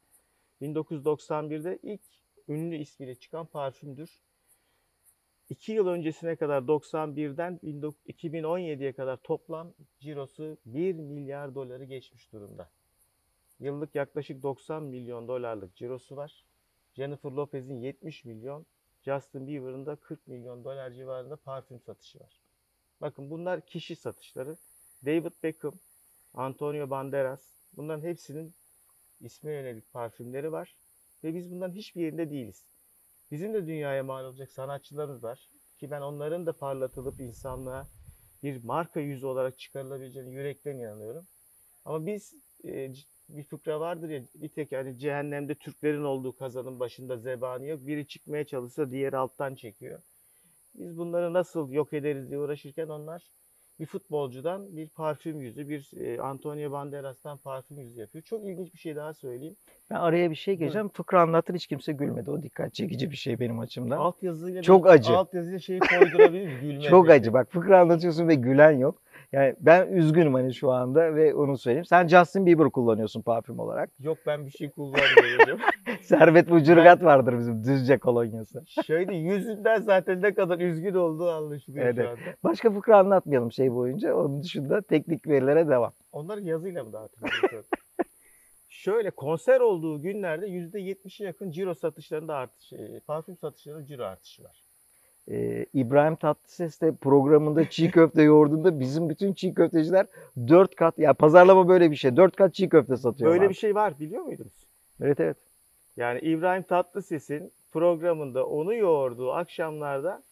1991'de 0.62 1.80
ilk 1.84 2.02
ünlü 2.48 2.76
ismiyle 2.76 3.16
çıkan 3.16 3.46
parfümdür. 3.46 4.22
2 5.50 5.72
yıl 5.72 5.88
öncesine 5.88 6.36
kadar 6.36 6.62
91'den 6.62 7.60
2017'ye 8.08 8.94
kadar 8.94 9.18
toplam 9.18 9.74
cirosu 10.00 10.58
1 10.66 10.94
milyar 10.96 11.56
doları 11.56 11.84
geçmiş 11.84 12.32
durumda. 12.34 12.70
Yıllık 13.60 13.96
yaklaşık 13.96 14.44
90 14.44 14.84
milyon 14.84 15.28
dolarlık 15.28 15.76
cirosu 15.76 16.16
var. 16.16 16.46
Jennifer 16.94 17.32
Lopez'in 17.32 17.82
70 17.82 18.26
milyon, 18.26 18.66
Justin 19.08 19.48
Bieber'ın 19.48 19.86
da 19.86 19.96
40 19.96 20.28
milyon 20.28 20.64
dolar 20.64 20.92
civarında 20.92 21.36
parfüm 21.36 21.80
satışı 21.80 22.20
var. 22.20 22.42
Bakın 23.02 23.30
bunlar 23.30 23.66
kişi 23.66 23.96
satışları. 23.96 24.58
David 25.06 25.32
Beckham, 25.44 25.74
Antonio 26.34 26.90
Banderas 26.90 27.42
bunların 27.78 28.08
hepsinin 28.08 28.56
isme 29.20 29.52
yönelik 29.52 29.94
parfümleri 29.94 30.52
var. 30.52 30.78
Ve 31.24 31.36
biz 31.36 31.52
bunların 31.52 31.76
hiçbir 31.76 32.02
yerinde 32.02 32.30
değiliz. 32.30 32.66
Bizim 33.32 33.54
de 33.54 33.68
dünyaya 33.68 34.04
mal 34.04 34.26
olacak 34.26 34.52
sanatçılarımız 34.52 35.24
var. 35.24 35.50
Ki 35.80 35.92
ben 35.92 36.02
onların 36.02 36.46
da 36.46 36.54
parlatılıp 36.54 37.20
insanlığa 37.20 37.88
bir 38.44 38.64
marka 38.64 39.00
yüzü 39.00 39.26
olarak 39.26 39.60
çıkarılabileceğine 39.60 40.30
yürekten 40.30 40.76
inanıyorum. 40.76 41.28
Ama 41.86 42.06
biz 42.06 42.34
e, 42.64 42.94
bir 43.30 43.44
fıkra 43.44 43.80
vardır 43.80 44.10
ya 44.10 44.22
bir 44.36 44.50
tek 44.50 44.72
hani 44.72 45.00
cehennemde 45.00 45.56
Türklerin 45.56 46.04
olduğu 46.04 46.36
kazanın 46.36 46.80
başında 46.80 47.18
zebani 47.18 47.68
yok. 47.68 47.88
Biri 47.88 48.08
çıkmaya 48.08 48.44
çalışsa 48.44 48.92
diğeri 48.92 49.18
alttan 49.18 49.56
çekiyor. 49.56 50.00
Biz 50.76 50.98
bunları 50.98 51.34
nasıl 51.34 51.72
yok 51.72 51.94
ederiz 51.94 52.30
diye 52.30 52.40
uğraşırken 52.40 52.88
onlar 52.88 53.24
bir 53.80 53.86
futbolcudan 53.86 54.78
bir 54.78 54.90
parfüm 54.90 55.42
yüzü, 55.42 55.70
bir 55.70 55.92
e, 56.00 56.22
Antonio 56.22 56.72
Banderas'tan 56.72 57.38
parfüm 57.38 57.80
yüzü 57.80 58.00
yapıyor. 58.00 58.24
Çok 58.24 58.44
ilginç 58.46 58.74
bir 58.74 58.80
şey 58.80 58.96
daha 58.96 59.14
söyleyeyim. 59.14 59.56
Ben 59.90 59.96
araya 59.96 60.32
bir 60.32 60.36
şey 60.36 60.56
gireceğim. 60.56 60.90
Fıkra 60.90 61.22
anlattın 61.22 61.56
hiç 61.56 61.68
kimse 61.68 61.94
gülmedi. 61.94 62.32
O 62.32 62.44
dikkat 62.44 62.74
çekici 62.74 63.12
bir 63.12 63.16
şey 63.16 63.40
benim 63.40 63.60
açımdan. 63.60 63.98
Alt 63.98 64.24
yazıyla 64.24 64.62
Çok 64.62 64.86
bir- 64.86 64.90
acı. 64.90 65.14
Alt 65.18 65.34
yazıyla 65.34 65.60
şeyi 65.60 65.80
koydurabilir? 65.80 66.60
Gülme 66.62 66.82
Çok 66.82 67.10
acı. 67.10 67.34
Bak 67.34 67.52
fıkra 67.52 67.80
anlatıyorsun 67.82 68.28
ve 68.28 68.36
gülen 68.36 68.72
yok. 68.72 69.02
Yani 69.32 69.56
ben 69.60 69.88
üzgünüm 69.88 70.34
hani 70.34 70.54
şu 70.54 70.72
anda 70.72 71.16
ve 71.16 71.36
onu 71.36 71.58
söyleyeyim. 71.58 71.86
Sen 71.86 72.08
Justin 72.08 72.46
Bieber 72.46 72.70
kullanıyorsun 72.70 73.22
parfüm 73.22 73.60
olarak. 73.60 73.90
Yok 74.00 74.18
ben 74.28 74.46
bir 74.46 74.52
şey 74.52 74.70
kullanmıyorum. 74.70 75.60
Servet 76.02 76.50
Bucurgat 76.50 77.04
vardır 77.04 77.40
bizim 77.40 77.64
Düzce 77.64 77.98
kolonyası. 77.98 78.64
Şöyle 78.86 79.16
yüzünden 79.16 79.82
zaten 79.82 80.22
ne 80.22 80.34
kadar 80.34 80.60
üzgün 80.60 80.94
olduğu 80.94 81.30
anlaşılıyor 81.30 81.86
Evet. 81.86 81.96
şu 81.96 82.10
anda. 82.10 82.20
Başka 82.44 82.72
fıkra 82.72 82.98
anlatmayalım 82.98 83.52
şey 83.52 83.74
boyunca. 83.74 84.16
Onun 84.16 84.44
dışında 84.44 84.82
teknik 84.82 85.28
verilere 85.28 85.68
devam. 85.68 85.94
Onları 86.12 86.42
yazıyla 86.42 86.84
mı 86.84 86.94
dağıtıyorsunuz? 86.94 87.66
Şöyle 88.70 89.10
konser 89.12 89.60
olduğu 89.60 90.02
günlerde 90.02 90.48
%70'e 90.48 91.26
yakın 91.26 91.52
ciro 91.52 91.74
satışlarında 91.74 92.36
artış, 92.36 92.74
e, 92.74 93.00
parfüm 93.08 93.38
satışlarında 93.38 93.86
ciro 93.86 94.04
artışı 94.04 94.44
var. 94.44 94.67
Ee, 95.32 95.66
İbrahim 95.74 96.16
Tatlıses 96.16 96.82
de 96.82 96.96
programında 96.96 97.70
çiğ 97.70 97.92
köfte 97.92 98.22
yoğurduğunda 98.22 98.80
bizim 98.80 99.10
bütün 99.10 99.34
çiğ 99.34 99.54
köfteciler 99.54 100.06
4 100.48 100.76
kat 100.76 101.00
ya 101.00 101.14
pazarlama 101.14 101.68
böyle 101.68 101.92
bir 101.92 101.96
şey. 101.96 102.18
4 102.18 102.36
kat 102.36 102.54
çiğ 102.54 102.70
köfte 102.70 102.98
satıyorlar. 102.98 103.40
Böyle 103.40 103.50
bir 103.50 103.56
şey 103.56 103.76
var 103.76 104.00
biliyor 104.00 104.24
muydunuz? 104.24 104.54
Evet 105.02 105.20
evet. 105.20 105.38
Yani 105.98 106.20
İbrahim 106.20 106.64
Tatlıses'in 106.64 107.52
programında 107.72 108.46
onu 108.48 108.76
yoğurduğu 108.76 109.32
akşamlarda 109.34 110.24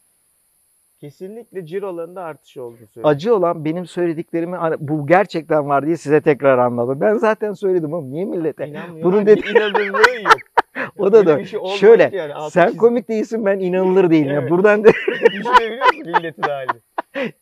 kesinlikle 1.00 1.66
cirolarında 1.66 2.24
artış 2.24 2.58
olduğunu 2.58 2.88
söylüyor. 2.88 3.14
Acı 3.16 3.36
olan 3.36 3.66
benim 3.66 3.86
söylediklerimi 3.86 4.58
bu 4.80 5.08
gerçekten 5.08 5.70
var 5.70 5.86
diye 5.86 5.98
size 5.98 6.22
tekrar 6.22 6.58
anladım. 6.58 7.02
Ben 7.02 7.14
zaten 7.18 7.54
söyledim 7.54 7.94
ama 7.94 8.08
niye 8.08 8.26
millete? 8.26 8.68
İnanmıyor. 8.68 9.06
Bunun 9.06 9.26
dedi- 9.26 9.50
inanılmığı 9.52 10.22
yok. 10.24 10.55
O 10.98 11.12
da 11.14 11.26
da 11.26 11.46
şey 11.46 11.60
şöyle 11.78 12.10
yani. 12.14 12.34
Sen 12.50 12.66
çizim. 12.66 12.80
komik 12.80 13.10
değilsin 13.10 13.46
ben 13.46 13.60
inanılır 13.60 14.10
değilim. 14.10 14.38
Evet. 14.40 14.52
Buradan 14.52 14.84
da 14.84 14.88
Düşünebiliyor 15.22 15.86
musun 15.86 16.04
milletin 16.06 16.42
halini? 16.42 16.82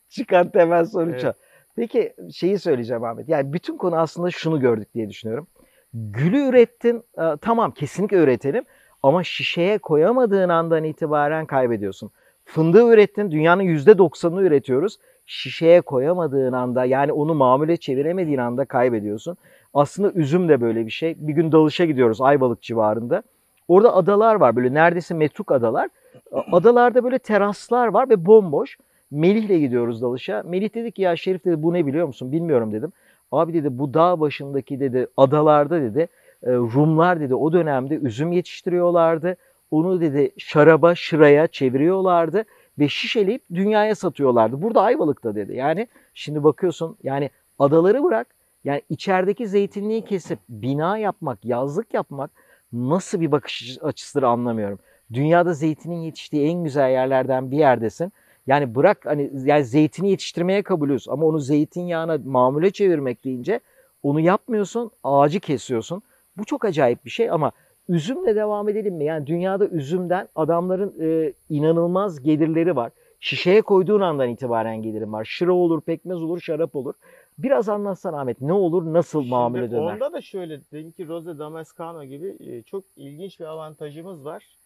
çıkan 0.10 0.50
temel 0.50 0.86
sonuç. 0.86 1.24
Evet. 1.24 1.36
Peki 1.76 2.14
şeyi 2.34 2.60
söyleyeceğim 2.60 3.04
Ahmet. 3.04 3.30
Yani 3.30 3.54
bütün 3.54 3.78
konu 3.78 3.96
aslında 3.96 4.32
şunu 4.32 4.60
gördük 4.60 4.94
diye 4.94 5.10
düşünüyorum. 5.10 5.48
Gülü 5.94 6.50
ürettin. 6.50 7.04
e, 7.18 7.24
Tamam 7.42 7.72
kesinlikle 7.72 8.18
üretelim. 8.18 8.64
Ama 9.04 9.24
şişeye 9.24 9.78
koyamadığın 9.78 10.50
andan 10.50 10.84
itibaren 10.84 11.46
kaybediyorsun. 11.46 12.12
Fındığı 12.46 12.94
ürettin. 12.94 13.32
Dünyanın 13.32 13.64
%90'ını 13.64 14.42
üretiyoruz. 14.44 14.98
Şişeye 15.26 15.82
koyamadığın 15.82 16.54
anda 16.54 16.86
yani 16.86 17.12
onu 17.12 17.34
mamule 17.34 17.78
çeviremediğin 17.78 18.38
anda 18.38 18.66
kaybediyorsun. 18.66 19.38
Aslında 19.74 20.12
üzüm 20.12 20.50
de 20.50 20.62
böyle 20.62 20.86
bir 20.86 20.92
şey. 20.92 21.16
Bir 21.18 21.34
gün 21.34 21.52
dalışa 21.52 21.86
gidiyoruz 21.86 22.22
Ayvalık 22.22 22.62
civarında. 22.62 23.24
Orada 23.68 23.96
adalar 23.96 24.36
var 24.36 24.56
böyle 24.56 24.74
neredeyse 24.74 25.14
metruk 25.14 25.52
adalar. 25.52 25.90
Adalarda 26.52 27.04
böyle 27.04 27.20
teraslar 27.20 27.88
var 27.88 28.10
ve 28.10 28.26
bomboş. 28.26 28.78
Melih'le 29.12 29.60
gidiyoruz 29.60 30.02
dalışa. 30.02 30.44
Melih 30.46 30.76
dedi 30.76 30.92
ki 30.92 31.02
ya 31.02 31.16
Şerif 31.16 31.46
dedi 31.46 31.64
bu 31.64 31.74
ne 31.74 31.86
biliyor 31.86 32.08
musun? 32.08 32.32
Bilmiyorum 32.32 32.72
dedim. 32.72 32.92
Abi 33.32 33.54
dedi 33.54 33.80
bu 33.80 33.94
dağ 33.94 34.20
başındaki 34.20 34.80
dedi 34.80 35.08
adalarda 35.18 35.82
dedi 35.82 36.08
e, 36.44 36.52
Rumlar 36.52 37.20
dedi 37.20 37.36
o 37.36 37.54
dönemde 37.54 37.96
üzüm 37.96 38.32
yetiştiriyorlardı. 38.32 39.38
Onu 39.72 40.02
dedi 40.02 40.32
şaraba, 40.38 40.96
şıraya 40.96 41.48
çeviriyorlardı 41.48 42.44
ve 42.80 42.90
şişeleyip 42.90 43.42
dünyaya 43.54 43.96
satıyorlardı. 43.96 44.62
Burada 44.62 44.82
Ayvalık'ta 44.82 45.36
dedi. 45.36 45.56
Yani 45.56 45.88
şimdi 46.14 46.44
bakıyorsun 46.44 46.98
yani 47.04 47.30
adaları 47.60 48.04
bırak. 48.04 48.28
Yani 48.64 48.82
içerideki 48.90 49.48
zeytinliği 49.48 50.06
kesip 50.06 50.40
bina 50.50 50.98
yapmak, 50.98 51.46
yazlık 51.46 51.94
yapmak 51.94 52.32
nasıl 52.74 53.22
bir 53.22 53.32
bakış 53.32 53.78
açısıdır 53.82 54.24
anlamıyorum. 54.24 54.80
Dünyada 55.14 55.54
zeytinin 55.54 56.02
yetiştiği 56.02 56.48
en 56.48 56.64
güzel 56.64 56.92
yerlerden 56.92 57.52
bir 57.52 57.58
yerdesin. 57.58 58.14
Yani 58.48 58.76
bırak 58.76 59.06
hani 59.06 59.32
yani 59.44 59.66
zeytini 59.66 60.10
yetiştirmeye 60.10 60.64
kabulüz 60.64 61.10
ama 61.10 61.26
onu 61.26 61.40
zeytinyağına 61.40 62.18
mamule 62.26 62.72
çevirmek 62.72 63.24
deyince 63.24 63.60
onu 64.04 64.20
yapmıyorsun, 64.20 64.92
ağacı 65.04 65.40
kesiyorsun. 65.40 66.02
Bu 66.38 66.46
çok 66.46 66.66
acayip 66.66 67.06
bir 67.06 67.10
şey 67.10 67.32
ama 67.32 67.52
üzümle 67.90 68.36
devam 68.36 68.70
edelim 68.70 68.96
mi? 68.96 69.06
Yani 69.06 69.28
dünyada 69.28 69.68
üzümden 69.68 70.28
adamların 70.36 70.94
e, 71.02 71.34
inanılmaz 71.50 72.24
gelirleri 72.24 72.76
var. 72.76 72.92
Şişeye 73.20 73.62
koyduğun 73.62 74.02
andan 74.02 74.30
itibaren 74.30 74.82
gelirim 74.82 75.14
var. 75.14 75.26
Şıra 75.26 75.54
olur, 75.54 75.82
pekmez 75.82 76.24
olur, 76.24 76.42
şarap 76.42 76.76
olur. 76.76 76.94
Biraz 77.38 77.70
anlatsan 77.70 78.14
Ahmet 78.14 78.42
ne 78.42 78.54
olur, 78.54 78.94
nasıl 78.94 79.20
Şimdi 79.20 79.30
mamule 79.30 79.72
döner? 79.72 79.94
Onda 79.94 80.14
da 80.14 80.22
şöyle 80.22 80.62
dedim 80.72 80.92
ki 80.92 81.08
Rose 81.08 81.40
Damascano 81.40 82.04
gibi 82.04 82.38
e, 82.40 82.64
çok 82.64 82.84
ilginç 82.96 83.40
bir 83.40 83.46
avantajımız 83.46 84.26
var. 84.26 84.58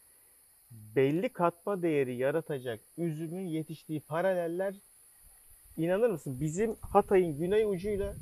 Belli 0.72 1.30
katma 1.30 1.82
değeri 1.82 2.16
yaratacak 2.16 2.80
üzümün 2.98 3.48
yetiştiği 3.48 4.00
paraleller 4.00 4.76
inanır 5.78 6.10
mısın 6.10 6.40
bizim 6.40 6.76
Hatay'ın 6.82 7.38
güney 7.38 7.66
ucuyla 7.66 8.14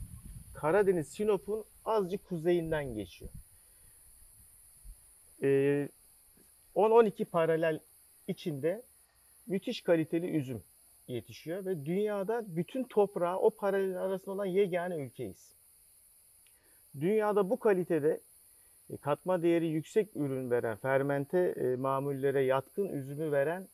Karadeniz 0.53 1.07
Sinop'un 1.07 1.63
azıcık 1.85 2.25
kuzeyinden 2.25 2.93
geçiyor. 2.93 3.31
Ee, 5.43 5.89
10-12 6.75 7.25
paralel 7.25 7.79
içinde 8.27 8.81
müthiş 9.47 9.81
kaliteli 9.81 10.37
üzüm 10.37 10.63
yetişiyor 11.07 11.65
ve 11.65 11.85
dünyada 11.85 12.43
bütün 12.47 12.83
toprağı 12.83 13.37
o 13.37 13.49
paralel 13.49 14.01
arasında 14.01 14.31
olan 14.31 14.45
yegane 14.45 14.95
ülkeyiz. 14.95 15.55
Dünyada 16.99 17.49
bu 17.49 17.59
kalitede 17.59 18.21
e, 18.89 18.97
katma 18.97 19.41
değeri 19.41 19.67
yüksek 19.67 20.15
ürün 20.15 20.51
veren, 20.51 20.77
fermente 20.77 21.39
e, 21.39 21.75
mamullere 21.75 22.41
yatkın 22.41 22.89
üzümü 22.89 23.31
veren 23.31 23.67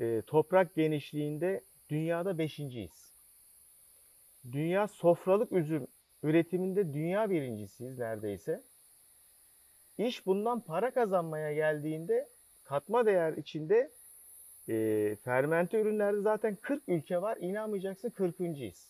e, 0.00 0.22
toprak 0.26 0.74
genişliğinde 0.74 1.64
dünyada 1.90 2.38
beşinciyiz. 2.38 3.12
Dünya 4.52 4.88
sofralık 4.88 5.52
üzüm 5.52 5.86
üretiminde 6.22 6.94
dünya 6.94 7.30
birincisiyiz 7.30 7.98
neredeyse. 7.98 8.62
İş 9.98 10.26
bundan 10.26 10.60
para 10.60 10.90
kazanmaya 10.90 11.54
geldiğinde 11.54 12.28
katma 12.64 13.06
değer 13.06 13.32
içinde 13.32 13.90
e, 14.68 15.16
fermente 15.24 15.80
ürünlerde 15.80 16.20
zaten 16.20 16.56
40 16.62 16.82
ülke 16.88 17.22
var. 17.22 17.38
İnanmayacaksın 17.40 18.08
40.yiz. 18.08 18.88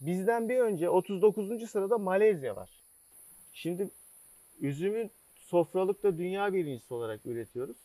Bizden 0.00 0.48
bir 0.48 0.58
önce 0.58 0.88
39. 0.88 1.70
sırada 1.70 1.98
Malezya 1.98 2.56
var. 2.56 2.70
Şimdi 3.52 3.90
üzümün 4.60 5.10
sofralıkta 5.34 6.18
dünya 6.18 6.52
birincisi 6.52 6.94
olarak 6.94 7.26
üretiyoruz. 7.26 7.76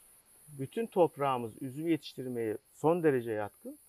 Bütün 0.47 0.87
toprağımız 0.87 1.61
üzüm 1.61 1.87
yetiştirmeye 1.87 2.57
son 2.73 3.03
derece 3.03 3.31
yatkın. 3.31 3.79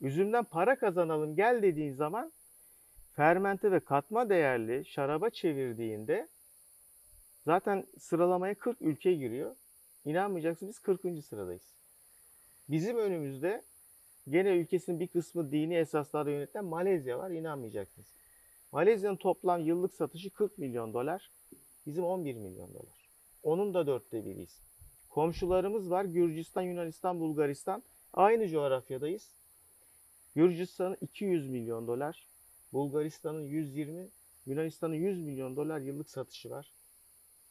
Üzümden 0.00 0.44
para 0.44 0.76
kazanalım 0.76 1.36
gel 1.36 1.62
dediğin 1.62 1.92
zaman 1.92 2.32
fermente 3.16 3.72
ve 3.72 3.80
katma 3.80 4.28
değerli 4.28 4.84
şaraba 4.86 5.30
çevirdiğinde 5.30 6.28
zaten 7.44 7.86
sıralamaya 7.98 8.54
40 8.54 8.82
ülke 8.82 9.14
giriyor. 9.14 9.56
İnanmayacaksın 10.04 10.68
biz 10.68 10.78
40. 10.78 11.24
sıradayız. 11.24 11.79
Bizim 12.70 12.98
önümüzde 12.98 13.62
gene 14.28 14.48
ülkesinin 14.48 15.00
bir 15.00 15.06
kısmı 15.08 15.50
dini 15.50 15.74
esaslarla 15.74 16.30
yönetilen 16.30 16.64
Malezya 16.64 17.18
var. 17.18 17.30
İnanmayacaksınız. 17.30 18.06
Malezya'nın 18.72 19.16
toplam 19.16 19.60
yıllık 19.60 19.94
satışı 19.94 20.30
40 20.30 20.58
milyon 20.58 20.94
dolar. 20.94 21.30
Bizim 21.86 22.04
11 22.04 22.34
milyon 22.34 22.74
dolar. 22.74 23.08
Onun 23.42 23.74
da 23.74 23.86
dörtte 23.86 24.24
biriyiz. 24.24 24.60
Komşularımız 25.08 25.90
var. 25.90 26.04
Gürcistan, 26.04 26.62
Yunanistan, 26.62 27.20
Bulgaristan. 27.20 27.82
Aynı 28.12 28.48
coğrafyadayız. 28.48 29.30
Gürcistan'ın 30.36 30.96
200 31.00 31.48
milyon 31.48 31.86
dolar. 31.86 32.26
Bulgaristan'ın 32.72 33.42
120, 33.42 34.08
Yunanistan'ın 34.46 34.94
100 34.94 35.18
milyon 35.18 35.56
dolar 35.56 35.80
yıllık 35.80 36.10
satışı 36.10 36.50
var. 36.50 36.72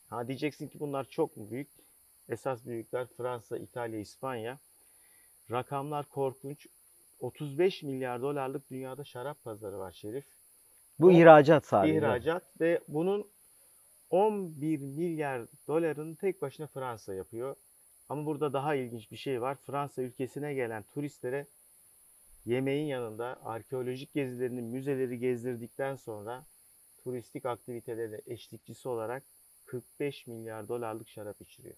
Ha 0.10 0.28
diyeceksin 0.28 0.68
ki 0.68 0.80
bunlar 0.80 1.04
çok 1.04 1.38
mu 1.38 1.52
büyük? 1.52 1.70
Esas 2.30 2.66
büyükler 2.66 3.08
Fransa, 3.08 3.58
İtalya, 3.58 4.00
İspanya. 4.00 4.60
Rakamlar 5.52 6.06
korkunç. 6.06 6.68
35 7.20 7.84
milyar 7.84 8.22
dolarlık 8.22 8.70
dünyada 8.70 9.04
şarap 9.04 9.44
pazarı 9.44 9.80
var 9.80 9.92
Şerif. 9.92 10.26
Bu 11.00 11.08
O 11.08 11.12
ihracat 11.12 11.66
sadece. 11.66 11.98
İhracat 11.98 12.44
ve 12.62 12.80
bunun 12.88 13.28
11 14.10 14.80
milyar 14.80 15.42
dolarını 15.68 16.16
tek 16.16 16.42
başına 16.42 16.68
Fransa 16.68 17.14
yapıyor. 17.14 17.56
Ama 18.10 18.26
burada 18.26 18.54
daha 18.54 18.76
ilginç 18.76 19.12
bir 19.12 19.18
şey 19.18 19.42
var. 19.42 19.58
Fransa 19.66 20.02
ülkesine 20.02 20.54
gelen 20.54 20.84
turistlere 20.84 21.46
yemeğin 22.46 22.86
yanında 22.86 23.40
arkeolojik 23.44 24.14
gezilerini, 24.14 24.62
müzeleri 24.62 25.20
gezdirdikten 25.20 25.96
sonra 25.96 26.46
turistik 27.04 27.46
aktivitelere 27.46 28.22
eşlikçisi 28.26 28.90
olarak 28.90 29.24
45 29.66 30.28
milyar 30.28 30.68
dolarlık 30.68 31.10
şarap 31.10 31.42
içiriyor. 31.42 31.76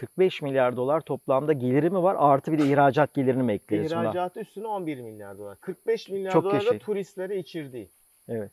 45 0.00 0.42
milyar 0.42 0.76
dolar 0.76 1.00
toplamda 1.00 1.52
geliri 1.52 1.90
mi 1.90 2.02
var? 2.02 2.16
Artı 2.18 2.52
bir 2.52 2.58
de 2.58 2.66
ihracat 2.66 3.14
gelirini 3.14 3.42
mi 3.42 3.52
ekliyorsun? 3.52 3.96
İhracatı 3.96 4.40
üstüne 4.40 4.66
11 4.66 5.00
milyar 5.00 5.38
dolar. 5.38 5.60
45 5.60 6.08
milyar 6.08 6.32
Çok 6.32 6.44
dolar 6.44 6.60
da 6.60 6.64
yaşa. 6.64 6.78
turistlere 6.78 7.38
içirdiği. 7.38 7.90
Evet. 8.28 8.52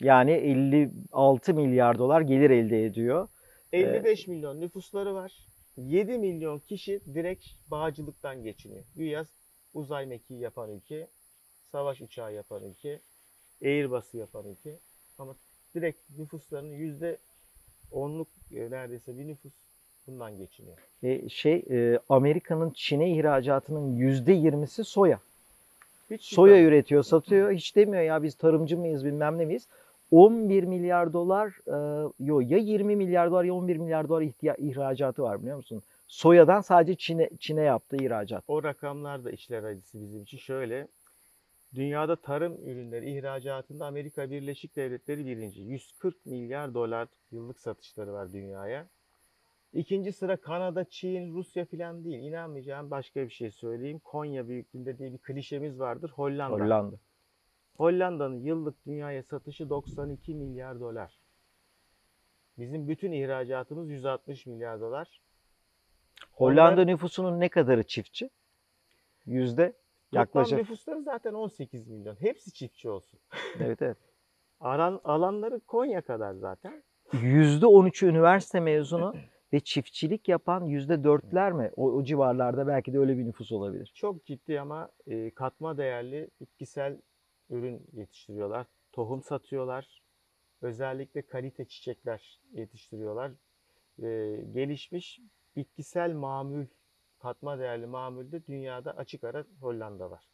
Yani 0.00 0.30
56 0.32 1.54
milyar 1.54 1.98
dolar 1.98 2.20
gelir 2.20 2.50
elde 2.50 2.84
ediyor. 2.84 3.28
55 3.72 4.28
milyon 4.28 4.60
nüfusları 4.60 5.14
var. 5.14 5.32
7 5.76 6.18
milyon 6.18 6.58
kişi 6.58 7.00
direkt 7.14 7.46
bağcılıktan 7.70 8.42
geçiniyor. 8.42 8.84
Güya 8.96 9.26
uzay 9.74 10.06
mekiği 10.06 10.40
yapan 10.40 10.70
ülke, 10.70 11.08
savaş 11.72 12.00
uçağı 12.00 12.34
yapan 12.34 12.62
ülke, 12.64 13.00
Airbus'u 13.62 14.18
yapan 14.18 14.44
ülke. 14.46 14.78
Ama 15.18 15.36
direkt 15.74 16.10
nüfuslarının 16.18 16.74
yüzde 16.74 17.18
onluk 17.90 18.28
e, 18.52 18.70
neredeyse 18.70 19.18
bir 19.18 19.26
nüfus 19.26 19.52
bundan 20.06 20.36
geçiniyor. 20.38 20.76
E, 21.02 21.28
şey 21.28 21.64
e, 21.70 21.98
Amerika'nın 22.08 22.70
Çin'e 22.70 23.10
ihracatının 23.10 23.96
%20'si 23.96 24.84
soya. 24.84 25.18
Hiç 26.10 26.24
Soya 26.34 26.56
yok. 26.60 26.68
üretiyor, 26.68 27.02
satıyor. 27.02 27.52
Hiç 27.52 27.76
demiyor 27.76 28.02
ya 28.02 28.22
biz 28.22 28.34
tarımcı 28.34 28.78
mıyız 28.78 29.04
bilmem 29.04 29.38
ne 29.38 29.44
miyiz. 29.44 29.68
11 30.10 30.64
milyar 30.64 31.12
dolar 31.12 31.48
e, 31.66 32.08
yo 32.20 32.40
ya 32.40 32.58
20 32.58 32.96
milyar 32.96 33.30
dolar 33.30 33.44
ya 33.44 33.54
11 33.54 33.76
milyar 33.76 34.08
dolar 34.08 34.22
ihtiya- 34.22 34.56
ihracatı 34.58 35.22
var 35.22 35.40
biliyor 35.42 35.56
musun? 35.56 35.82
Soyadan 36.08 36.60
sadece 36.60 36.94
Çin'e 36.94 37.30
Çin'e 37.40 37.60
yaptığı 37.62 37.96
ihracat. 37.96 38.44
O 38.48 38.62
rakamlar 38.62 39.24
da 39.24 39.30
işler 39.30 39.62
acısı 39.64 40.00
bizim 40.00 40.22
için. 40.22 40.38
Şöyle, 40.38 40.88
dünyada 41.74 42.16
tarım 42.16 42.58
ürünleri 42.68 43.10
ihracatında 43.10 43.86
Amerika 43.86 44.30
Birleşik 44.30 44.76
Devletleri 44.76 45.26
birinci. 45.26 45.60
140 45.60 46.26
milyar 46.26 46.74
dolar 46.74 47.08
yıllık 47.32 47.60
satışları 47.60 48.12
var 48.12 48.32
dünyaya. 48.32 48.86
İkinci 49.74 50.12
sıra 50.12 50.36
Kanada, 50.36 50.84
Çin, 50.84 51.34
Rusya 51.34 51.64
falan 51.64 52.04
değil. 52.04 52.18
İnanmayacağım 52.22 52.90
başka 52.90 53.20
bir 53.22 53.30
şey 53.30 53.50
söyleyeyim. 53.50 53.98
Konya 53.98 54.48
büyüklüğünde 54.48 54.98
diye 54.98 55.12
bir 55.12 55.18
klişemiz 55.18 55.80
vardır. 55.80 56.10
Hollanda. 56.10 56.56
Hollanda. 56.64 56.96
Hollanda'nın 57.76 58.40
yıllık 58.40 58.86
dünyaya 58.86 59.22
satışı 59.22 59.70
92 59.70 60.34
milyar 60.34 60.80
dolar. 60.80 61.18
Bizim 62.58 62.88
bütün 62.88 63.12
ihracatımız 63.12 63.90
160 63.90 64.46
milyar 64.46 64.80
dolar. 64.80 65.20
Hollanda 66.32 66.74
Onlar- 66.80 66.86
nüfusunun 66.86 67.40
ne 67.40 67.48
kadarı 67.48 67.82
çiftçi? 67.82 68.30
Yüzde 69.26 69.66
Toplam 69.72 70.20
yaklaşık. 70.22 70.58
nüfusları 70.58 71.02
zaten 71.02 71.32
18 71.34 71.88
milyon. 71.88 72.16
Hepsi 72.20 72.52
çiftçi 72.52 72.88
olsun. 72.90 73.20
Evet 73.60 73.82
evet. 73.82 73.96
Aran, 74.60 75.00
alanları 75.04 75.60
Konya 75.60 76.00
kadar 76.00 76.34
zaten. 76.34 76.82
Yüzde 77.12 77.66
13'ü 77.66 78.06
üniversite 78.08 78.60
mezunu 78.60 79.14
ve 79.54 79.60
çiftçilik 79.60 80.28
yapan 80.28 80.64
yüzde 80.64 81.04
dörtler 81.04 81.52
mi? 81.52 81.70
O, 81.76 81.92
o 81.92 82.04
civarlarda 82.04 82.66
belki 82.66 82.92
de 82.92 82.98
öyle 82.98 83.18
bir 83.18 83.26
nüfus 83.26 83.52
olabilir. 83.52 83.92
Çok 83.94 84.26
ciddi 84.26 84.60
ama 84.60 84.90
e, 85.06 85.30
katma 85.30 85.78
değerli 85.78 86.30
bitkisel 86.40 87.00
ürün 87.50 87.86
yetiştiriyorlar. 87.92 88.66
Tohum 88.92 89.22
satıyorlar. 89.22 90.02
Özellikle 90.62 91.22
kalite 91.22 91.64
çiçekler 91.64 92.40
yetiştiriyorlar. 92.52 93.32
E, 94.02 94.06
gelişmiş 94.52 95.20
bitkisel 95.56 96.12
mamül, 96.12 96.66
katma 97.18 97.58
değerli 97.58 97.86
mamülde 97.86 98.46
dünyada 98.46 98.96
açık 98.96 99.24
ara 99.24 99.44
Hollanda 99.60 100.10
var. 100.10 100.28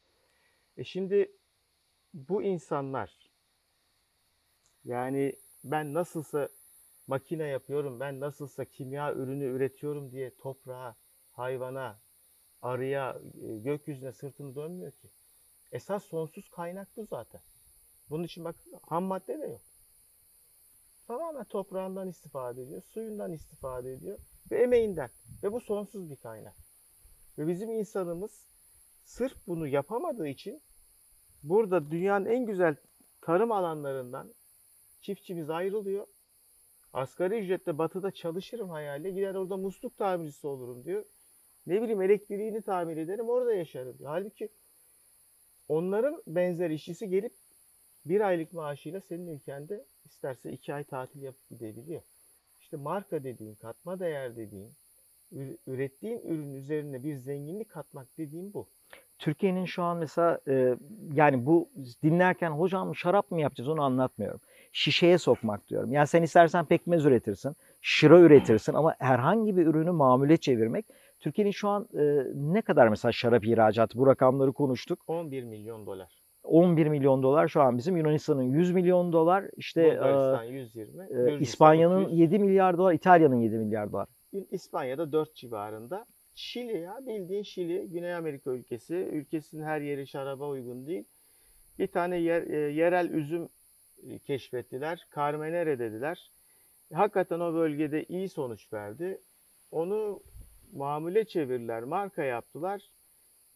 E 0.76 0.84
şimdi 0.84 1.32
bu 2.14 2.42
insanlar 2.42 3.30
yani 4.84 5.36
ben 5.64 5.94
nasılsa 5.94 6.48
makine 7.10 7.46
yapıyorum, 7.46 8.00
ben 8.00 8.20
nasılsa 8.20 8.64
kimya 8.64 9.14
ürünü 9.14 9.44
üretiyorum 9.44 10.12
diye 10.12 10.36
toprağa, 10.36 10.96
hayvana, 11.32 12.00
arıya, 12.62 13.20
e, 13.42 13.58
gökyüzüne 13.58 14.12
sırtını 14.12 14.54
dönmüyor 14.54 14.92
ki. 14.92 15.10
Esas 15.72 16.04
sonsuz 16.04 16.48
kaynak 16.48 16.88
bu 16.96 17.06
zaten. 17.06 17.40
Bunun 18.10 18.24
için 18.24 18.44
bak 18.44 18.56
ham 18.88 19.04
madde 19.04 19.38
de 19.38 19.46
yok. 19.46 19.60
Tamamen 21.06 21.44
toprağından 21.44 22.08
istifade 22.08 22.62
ediyor, 22.62 22.82
suyundan 22.82 23.32
istifade 23.32 23.92
ediyor 23.92 24.18
ve 24.50 24.62
emeğinden. 24.62 25.10
Ve 25.42 25.52
bu 25.52 25.60
sonsuz 25.60 26.10
bir 26.10 26.16
kaynak. 26.16 26.54
Ve 27.38 27.46
bizim 27.46 27.70
insanımız 27.70 28.46
sırf 29.04 29.46
bunu 29.46 29.66
yapamadığı 29.66 30.28
için 30.28 30.62
burada 31.42 31.90
dünyanın 31.90 32.26
en 32.26 32.46
güzel 32.46 32.76
tarım 33.20 33.52
alanlarından 33.52 34.34
çiftçimiz 35.00 35.50
ayrılıyor. 35.50 36.06
Asgari 36.92 37.38
ücretle 37.38 37.78
batıda 37.78 38.10
çalışırım 38.10 38.70
hayaliyle 38.70 39.10
gider 39.10 39.34
orada 39.34 39.56
musluk 39.56 39.96
tamircisi 39.96 40.46
olurum 40.46 40.84
diyor. 40.84 41.04
Ne 41.66 41.82
bileyim 41.82 42.02
elektriğini 42.02 42.62
tamir 42.62 42.96
ederim 42.96 43.28
orada 43.28 43.54
yaşarım 43.54 43.98
diyor. 43.98 44.10
Halbuki 44.10 44.48
onların 45.68 46.22
benzer 46.26 46.70
işçisi 46.70 47.08
gelip 47.08 47.32
bir 48.04 48.20
aylık 48.20 48.52
maaşıyla 48.52 49.00
senin 49.00 49.26
ülkende 49.26 49.84
isterse 50.04 50.52
iki 50.52 50.74
ay 50.74 50.84
tatil 50.84 51.22
yapıp 51.22 51.48
gidebiliyor. 51.50 52.02
İşte 52.60 52.76
marka 52.76 53.24
dediğin, 53.24 53.54
katma 53.54 54.00
değer 54.00 54.36
dediğin, 54.36 54.72
ür- 55.32 55.56
ürettiğin 55.66 56.20
ürün 56.20 56.54
üzerine 56.54 57.04
bir 57.04 57.14
zenginlik 57.16 57.70
katmak 57.70 58.18
dediğim 58.18 58.54
bu. 58.54 58.68
Türkiye'nin 59.18 59.64
şu 59.64 59.82
an 59.82 59.96
mesela 59.96 60.40
e, 60.48 60.76
yani 61.12 61.46
bu 61.46 61.68
dinlerken 62.02 62.50
hocam 62.50 62.96
şarap 62.96 63.30
mı 63.30 63.40
yapacağız 63.40 63.68
onu 63.68 63.82
anlatmıyorum. 63.82 64.40
Şişeye 64.72 65.18
sokmak 65.18 65.68
diyorum. 65.68 65.92
Yani 65.92 66.06
sen 66.06 66.22
istersen 66.22 66.64
pekmez 66.64 67.04
üretirsin, 67.04 67.56
şıra 67.80 68.20
üretirsin 68.20 68.74
ama 68.74 68.94
herhangi 68.98 69.56
bir 69.56 69.66
ürünü 69.66 69.90
mamule 69.90 70.36
çevirmek. 70.36 70.86
Türkiye'nin 71.20 71.50
şu 71.50 71.68
an 71.68 71.88
e, 71.94 72.24
ne 72.34 72.62
kadar 72.62 72.88
mesela 72.88 73.12
şarap 73.12 73.44
ihracatı 73.44 73.98
bu 73.98 74.06
rakamları 74.06 74.52
konuştuk. 74.52 75.00
11 75.06 75.44
milyon 75.44 75.86
dolar. 75.86 76.20
11 76.42 76.86
milyon 76.86 77.22
dolar 77.22 77.48
şu 77.48 77.62
an 77.62 77.78
bizim 77.78 77.96
Yunanistan'ın 77.96 78.42
100 78.42 78.72
milyon 78.72 79.12
dolar 79.12 79.44
işte 79.56 79.82
e, 79.82 79.98
Bulgaristan 79.98 80.44
120, 80.44 81.02
e, 81.02 81.38
İspanya'nın 81.38 82.04
200. 82.04 82.20
7 82.20 82.38
milyar 82.38 82.78
dolar, 82.78 82.92
İtalya'nın 82.92 83.36
7 83.36 83.58
milyar 83.58 83.92
dolar. 83.92 84.08
İspanya'da 84.50 85.12
4 85.12 85.34
civarında. 85.34 86.06
Şili 86.34 86.78
ya 86.78 87.00
bildiğin 87.06 87.42
Şili, 87.42 87.90
Güney 87.90 88.14
Amerika 88.14 88.50
ülkesi. 88.50 88.94
Ülkesinin 88.94 89.62
her 89.62 89.80
yeri 89.80 90.06
şaraba 90.06 90.48
uygun 90.48 90.86
değil. 90.86 91.04
Bir 91.78 91.86
tane 91.86 92.16
yer, 92.16 92.42
e, 92.42 92.56
yerel 92.56 93.10
üzüm 93.10 93.48
keşfettiler. 94.26 95.06
Carmenere 95.14 95.78
dediler. 95.78 96.30
Hakikaten 96.92 97.40
o 97.40 97.54
bölgede 97.54 98.04
iyi 98.04 98.28
sonuç 98.28 98.72
verdi. 98.72 99.20
Onu 99.70 100.22
mamule 100.72 101.24
çevirdiler, 101.24 101.82
marka 101.82 102.24
yaptılar 102.24 102.90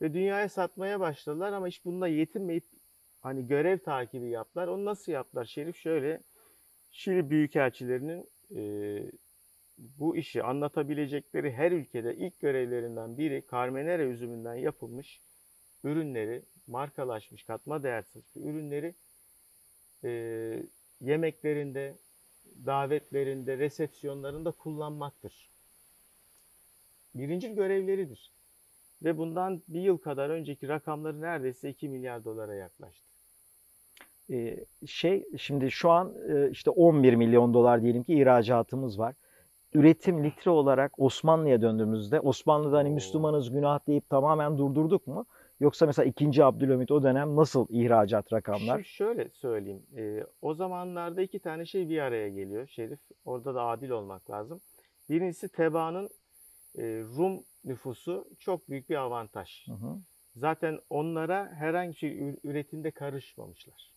ve 0.03 0.15
dünyaya 0.15 0.49
satmaya 0.49 1.01
başladılar 1.01 1.53
ama 1.53 1.69
iş 1.69 1.85
bununla 1.85 2.09
yetinmeyip 2.09 2.65
hani 3.21 3.47
görev 3.47 3.79
takibi 3.79 4.29
yaptılar. 4.29 4.69
Onu 4.69 4.85
nasıl 4.85 5.13
yaptılar 5.13 5.45
Şerif? 5.45 5.77
Şöyle 5.77 6.21
Şili 6.97 7.31
büyükelçilerinin 7.31 8.31
e, 8.57 8.63
bu 9.79 10.17
işi 10.17 10.43
anlatabilecekleri 10.43 11.53
her 11.53 11.73
ülkede 11.73 12.17
ilk 12.17 12.41
görevlerinden 12.41 13.19
biri 13.19 13.45
Carmenere 13.51 14.03
üzümünden 14.03 14.55
yapılmış 14.55 15.21
ürünleri, 15.85 16.43
markalaşmış, 16.67 17.45
katma 17.45 17.83
değersiz 17.83 18.37
ürünleri 18.37 18.95
e, 20.05 20.63
yemeklerinde, 21.01 21.95
davetlerinde, 22.67 23.59
resepsiyonlarında 23.59 24.51
kullanmaktır. 24.51 25.51
Birinci 27.15 27.55
görevleridir. 27.55 28.33
Ve 29.05 29.19
bundan 29.19 29.63
bir 29.69 29.81
yıl 29.81 29.99
kadar 29.99 30.31
önceki 30.31 30.69
rakamları 30.69 31.21
neredeyse 31.21 31.71
2 31.71 31.89
milyar 31.89 32.25
dolara 32.25 32.55
yaklaştı. 32.55 33.15
Ee, 34.31 34.65
şey 34.87 35.25
şimdi 35.39 35.71
şu 35.71 35.91
an 35.91 36.15
e, 36.29 36.51
işte 36.51 36.71
11 36.71 37.15
milyon 37.15 37.55
dolar 37.55 37.83
diyelim 37.83 38.03
ki 38.03 38.15
ihracatımız 38.15 38.99
var. 38.99 39.15
Üretim 39.75 40.25
litre 40.25 40.51
olarak 40.51 41.01
Osmanlı'ya 41.01 41.63
döndüğümüzde 41.63 42.21
Osmanlı'da 42.21 42.77
hani 42.77 42.89
Oo. 42.89 42.95
Müslümanız 42.95 43.51
günah 43.51 43.87
deyip 43.87 44.11
tamamen 44.11 44.59
durdurduk 44.59 45.07
mu? 45.07 45.27
Yoksa 45.61 45.87
mesela 45.87 46.07
2. 46.07 46.45
Abdülhamit 46.45 46.91
o 46.91 47.03
dönem 47.03 47.37
nasıl 47.37 47.67
ihracat 47.71 48.33
rakamlar? 48.33 48.79
Şu 48.79 48.85
şöyle 48.85 49.29
söyleyeyim. 49.29 49.83
e, 49.97 50.27
o 50.43 50.55
zamanlarda 50.55 51.23
iki 51.23 51.39
tane 51.39 51.67
şey 51.67 51.89
bir 51.89 51.99
araya 51.99 52.29
geliyor 52.29 52.67
Şerif. 52.67 53.01
Orada 53.25 53.55
da 53.55 53.63
adil 53.63 53.91
olmak 53.91 54.31
lazım. 54.31 54.61
Birincisi 55.11 55.49
tebaanın 55.49 56.11
e, 56.79 56.83
Rum 57.17 57.43
nüfusu 57.65 58.29
çok 58.39 58.69
büyük 58.69 58.91
bir 58.91 58.97
avantaj. 58.97 59.67
Hı 59.69 59.73
hı. 59.73 59.99
Zaten 60.37 60.79
onlara 60.91 61.53
herhangi 61.53 61.93
bir 61.93 61.97
şey 61.99 62.35
üretimde 62.45 62.91
karışmamışlar. 62.91 63.93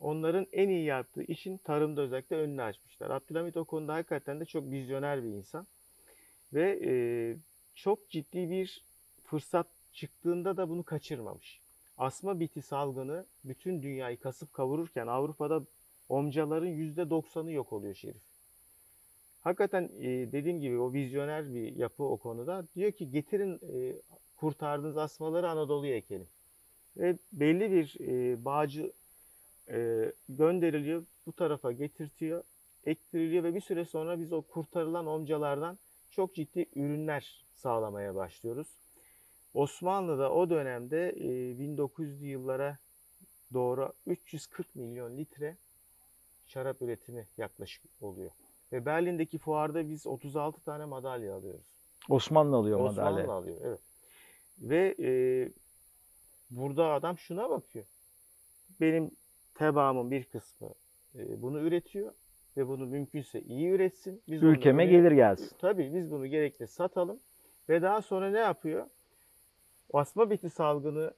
Onların 0.00 0.46
en 0.52 0.68
iyi 0.68 0.84
yaptığı 0.84 1.22
işin 1.22 1.56
tarımda 1.56 2.00
özellikle 2.00 2.36
önünü 2.36 2.62
açmışlar. 2.62 3.10
Abdülhamit 3.10 3.56
o 3.56 3.64
konuda 3.64 3.94
hakikaten 3.94 4.40
de 4.40 4.44
çok 4.44 4.70
vizyoner 4.70 5.24
bir 5.24 5.28
insan. 5.28 5.66
Ve 6.54 6.80
e, 6.84 6.92
çok 7.74 8.10
ciddi 8.10 8.50
bir 8.50 8.84
fırsat 9.24 9.66
çıktığında 9.92 10.56
da 10.56 10.68
bunu 10.68 10.82
kaçırmamış. 10.82 11.60
Asma 11.98 12.40
biti 12.40 12.62
salgını 12.62 13.26
bütün 13.44 13.82
dünyayı 13.82 14.20
kasıp 14.20 14.52
kavururken 14.52 15.06
Avrupa'da 15.06 15.62
omcaların 16.08 16.68
%90'ı 16.68 17.52
yok 17.52 17.72
oluyor 17.72 17.94
Şerif. 17.94 18.22
Hakikaten 19.40 19.90
e, 19.98 20.32
dediğim 20.32 20.60
gibi 20.60 20.78
o 20.78 20.92
vizyoner 20.92 21.54
bir 21.54 21.76
yapı 21.76 22.04
o 22.04 22.16
konuda. 22.16 22.64
Diyor 22.74 22.92
ki 22.92 23.10
getirin 23.10 23.60
e, 23.74 23.96
kurtardığınız 24.36 24.96
asmaları 24.96 25.50
Anadolu'ya 25.50 25.96
ekelim. 25.96 26.28
Ve 26.96 27.18
belli 27.32 27.72
bir 27.72 27.96
e, 28.00 28.44
bağcı 28.44 28.92
gönderiliyor, 30.28 31.04
bu 31.26 31.32
tarafa 31.32 31.72
getirtiyor, 31.72 32.42
ektiriliyor 32.84 33.44
ve 33.44 33.54
bir 33.54 33.60
süre 33.60 33.84
sonra 33.84 34.20
biz 34.20 34.32
o 34.32 34.42
kurtarılan 34.42 35.06
omcalardan 35.06 35.78
çok 36.10 36.34
ciddi 36.34 36.66
ürünler 36.74 37.46
sağlamaya 37.54 38.14
başlıyoruz. 38.14 38.66
Osmanlı'da 39.54 40.32
o 40.32 40.50
dönemde 40.50 41.08
e, 41.10 41.52
1900'lü 41.52 42.24
yıllara 42.26 42.78
doğru 43.52 43.92
340 44.06 44.74
milyon 44.76 45.16
litre 45.16 45.56
şarap 46.46 46.82
üretimi 46.82 47.26
yaklaşık 47.38 47.82
oluyor. 48.00 48.30
Ve 48.72 48.86
Berlin'deki 48.86 49.38
fuarda 49.38 49.88
biz 49.88 50.06
36 50.06 50.60
tane 50.64 50.84
madalya 50.84 51.34
alıyoruz. 51.34 51.66
Osmanlı 52.08 52.56
alıyor 52.56 52.80
Osmanlı 52.80 53.10
madalya. 53.10 53.32
alıyor, 53.32 53.56
evet. 53.64 53.80
Ve 54.60 54.94
e, 55.00 55.10
burada 56.50 56.86
adam 56.92 57.18
şuna 57.18 57.50
bakıyor. 57.50 57.84
Benim 58.80 59.10
tebaamın 59.54 60.10
bir 60.10 60.24
kısmı 60.24 60.70
e, 61.14 61.42
bunu 61.42 61.60
üretiyor 61.60 62.12
ve 62.56 62.68
bunu 62.68 62.86
mümkünse 62.86 63.40
iyi 63.40 63.68
üretsin. 63.70 64.22
Biz 64.28 64.42
Ülkeme 64.42 64.82
oraya- 64.84 64.90
gelir 64.90 65.12
gelsin. 65.12 65.50
Tabii 65.58 65.94
biz 65.94 66.10
bunu 66.10 66.26
gerekli 66.26 66.68
satalım 66.68 67.20
ve 67.68 67.82
daha 67.82 68.02
sonra 68.02 68.30
ne 68.30 68.38
yapıyor? 68.38 68.86
Basma 69.92 70.30
biti 70.30 70.50
salgını 70.50 71.14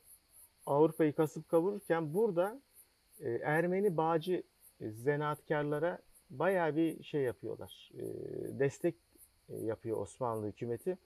Avrupa'yı 0.66 1.12
kasıp 1.12 1.48
kavururken 1.48 2.14
burada 2.14 2.60
e, 3.20 3.30
Ermeni 3.30 3.96
bağcı 3.96 4.42
e, 4.80 4.90
zanaatkarlara 4.90 5.98
bayağı 6.30 6.76
bir 6.76 7.02
şey 7.02 7.22
yapıyorlar. 7.22 7.90
E, 7.94 8.04
destek 8.58 8.94
e, 9.48 9.56
yapıyor 9.56 10.00
Osmanlı 10.00 10.46
hükümeti. 10.46 10.90
E, 10.90 10.98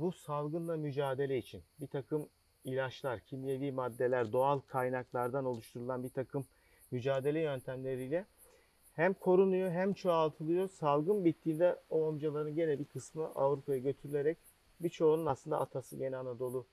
Bu 0.00 0.12
salgınla 0.12 0.76
mücadele 0.76 1.38
için 1.38 1.62
bir 1.80 1.86
takım 1.86 2.28
ilaçlar, 2.64 3.20
kimyevi 3.20 3.72
maddeler, 3.72 4.32
doğal 4.32 4.60
kaynaklardan 4.60 5.44
oluşturulan 5.44 6.02
bir 6.02 6.10
takım 6.10 6.46
mücadele 6.90 7.40
yöntemleriyle 7.40 8.26
hem 8.92 9.14
korunuyor 9.14 9.70
hem 9.70 9.94
çoğaltılıyor. 9.94 10.68
Salgın 10.68 11.24
bittiğinde 11.24 11.76
o 11.90 12.08
amcaların 12.08 12.54
gene 12.54 12.78
bir 12.78 12.84
kısmı 12.84 13.26
Avrupa'ya 13.26 13.78
götürülerek 13.78 14.38
birçoğunun 14.80 15.26
aslında 15.26 15.60
atası 15.60 15.96
gene 15.96 16.16
Anadolu 16.16 16.66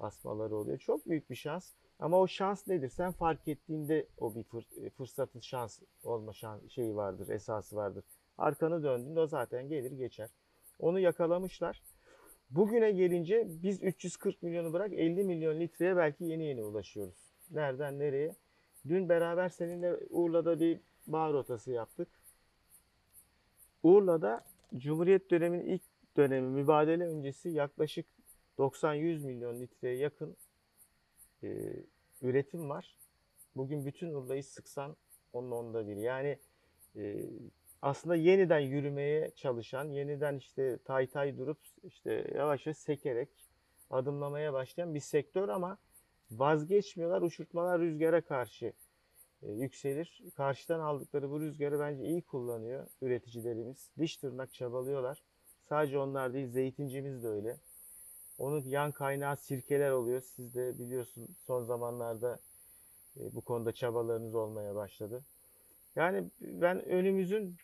asmaları 0.00 0.56
oluyor. 0.56 0.78
Çok 0.78 1.08
büyük 1.08 1.30
bir 1.30 1.34
şans. 1.34 1.72
Ama 1.98 2.20
o 2.20 2.26
şans 2.26 2.66
nedir? 2.66 2.88
Sen 2.88 3.12
fark 3.12 3.48
ettiğinde 3.48 4.06
o 4.18 4.34
bir 4.34 4.42
fır- 4.42 4.86
e, 4.86 4.90
fırsatın 4.90 5.40
şans 5.40 5.80
olma 6.04 6.32
şan, 6.32 6.60
şeyi 6.68 6.96
vardır, 6.96 7.28
esası 7.28 7.76
vardır. 7.76 8.04
Arkanı 8.38 8.82
döndüğünde 8.82 9.20
o 9.20 9.26
zaten 9.26 9.68
gelir 9.68 9.92
geçer. 9.92 10.30
Onu 10.78 10.98
yakalamışlar. 10.98 11.82
Bugüne 12.50 12.90
gelince 12.92 13.46
biz 13.48 13.82
340 13.82 14.42
milyonu 14.42 14.72
bırak 14.72 14.92
50 14.92 15.24
milyon 15.24 15.60
litreye 15.60 15.96
belki 15.96 16.24
yeni 16.24 16.44
yeni 16.44 16.64
ulaşıyoruz. 16.64 17.14
Nereden 17.50 17.98
nereye? 17.98 18.34
Dün 18.88 19.08
beraber 19.08 19.48
seninle 19.48 19.96
Urla'da 20.10 20.60
bir 20.60 20.80
bağ 21.06 21.32
rotası 21.32 21.70
yaptık. 21.70 22.08
Urla'da 23.82 24.44
Cumhuriyet 24.76 25.30
döneminin 25.30 25.66
ilk 25.66 25.82
dönemi 26.16 26.48
mübadele 26.48 27.06
öncesi 27.06 27.48
yaklaşık 27.48 28.06
90-100 28.58 29.24
milyon 29.26 29.60
litreye 29.60 29.96
yakın 29.96 30.36
e, 31.42 31.48
üretim 32.22 32.68
var. 32.68 32.96
Bugün 33.56 33.86
bütün 33.86 34.14
Urla'yı 34.14 34.44
sıksan 34.44 34.96
onun 35.32 35.50
onda 35.50 35.86
biri. 35.86 36.00
Yani 36.00 36.38
e, 36.96 37.26
aslında 37.82 38.16
yeniden 38.16 38.60
yürümeye 38.60 39.30
çalışan, 39.36 39.88
yeniden 39.88 40.36
işte 40.36 40.78
tay 40.84 41.06
tay 41.06 41.38
durup 41.38 41.58
işte 41.82 42.32
yavaş 42.34 42.66
yavaş 42.66 42.76
sekerek 42.76 43.28
adımlamaya 43.90 44.52
başlayan 44.52 44.94
bir 44.94 45.00
sektör 45.00 45.48
ama 45.48 45.78
vazgeçmiyorlar. 46.30 47.22
Uçurtmalar 47.22 47.80
rüzgara 47.80 48.20
karşı 48.20 48.72
e, 49.42 49.52
yükselir. 49.52 50.22
Karşıdan 50.36 50.80
aldıkları 50.80 51.30
bu 51.30 51.40
rüzgarı 51.40 51.78
bence 51.78 52.04
iyi 52.04 52.22
kullanıyor 52.22 52.86
üreticilerimiz. 53.02 53.90
Diş 53.98 54.16
tırnak 54.16 54.52
çabalıyorlar. 54.52 55.22
Sadece 55.70 55.98
onlar 55.98 56.34
değil, 56.34 56.48
zeytincimiz 56.48 57.22
de 57.22 57.28
öyle. 57.28 57.56
Onun 58.38 58.64
yan 58.64 58.92
kaynağı 58.92 59.36
sirkeler 59.36 59.90
oluyor. 59.90 60.20
Siz 60.20 60.54
de 60.54 60.78
biliyorsun 60.78 61.28
son 61.46 61.64
zamanlarda 61.64 62.40
e, 63.16 63.34
bu 63.34 63.40
konuda 63.40 63.72
çabalarınız 63.72 64.34
olmaya 64.34 64.74
başladı. 64.74 65.24
Yani 65.96 66.24
ben 66.40 66.84
önümüzün 66.84 67.56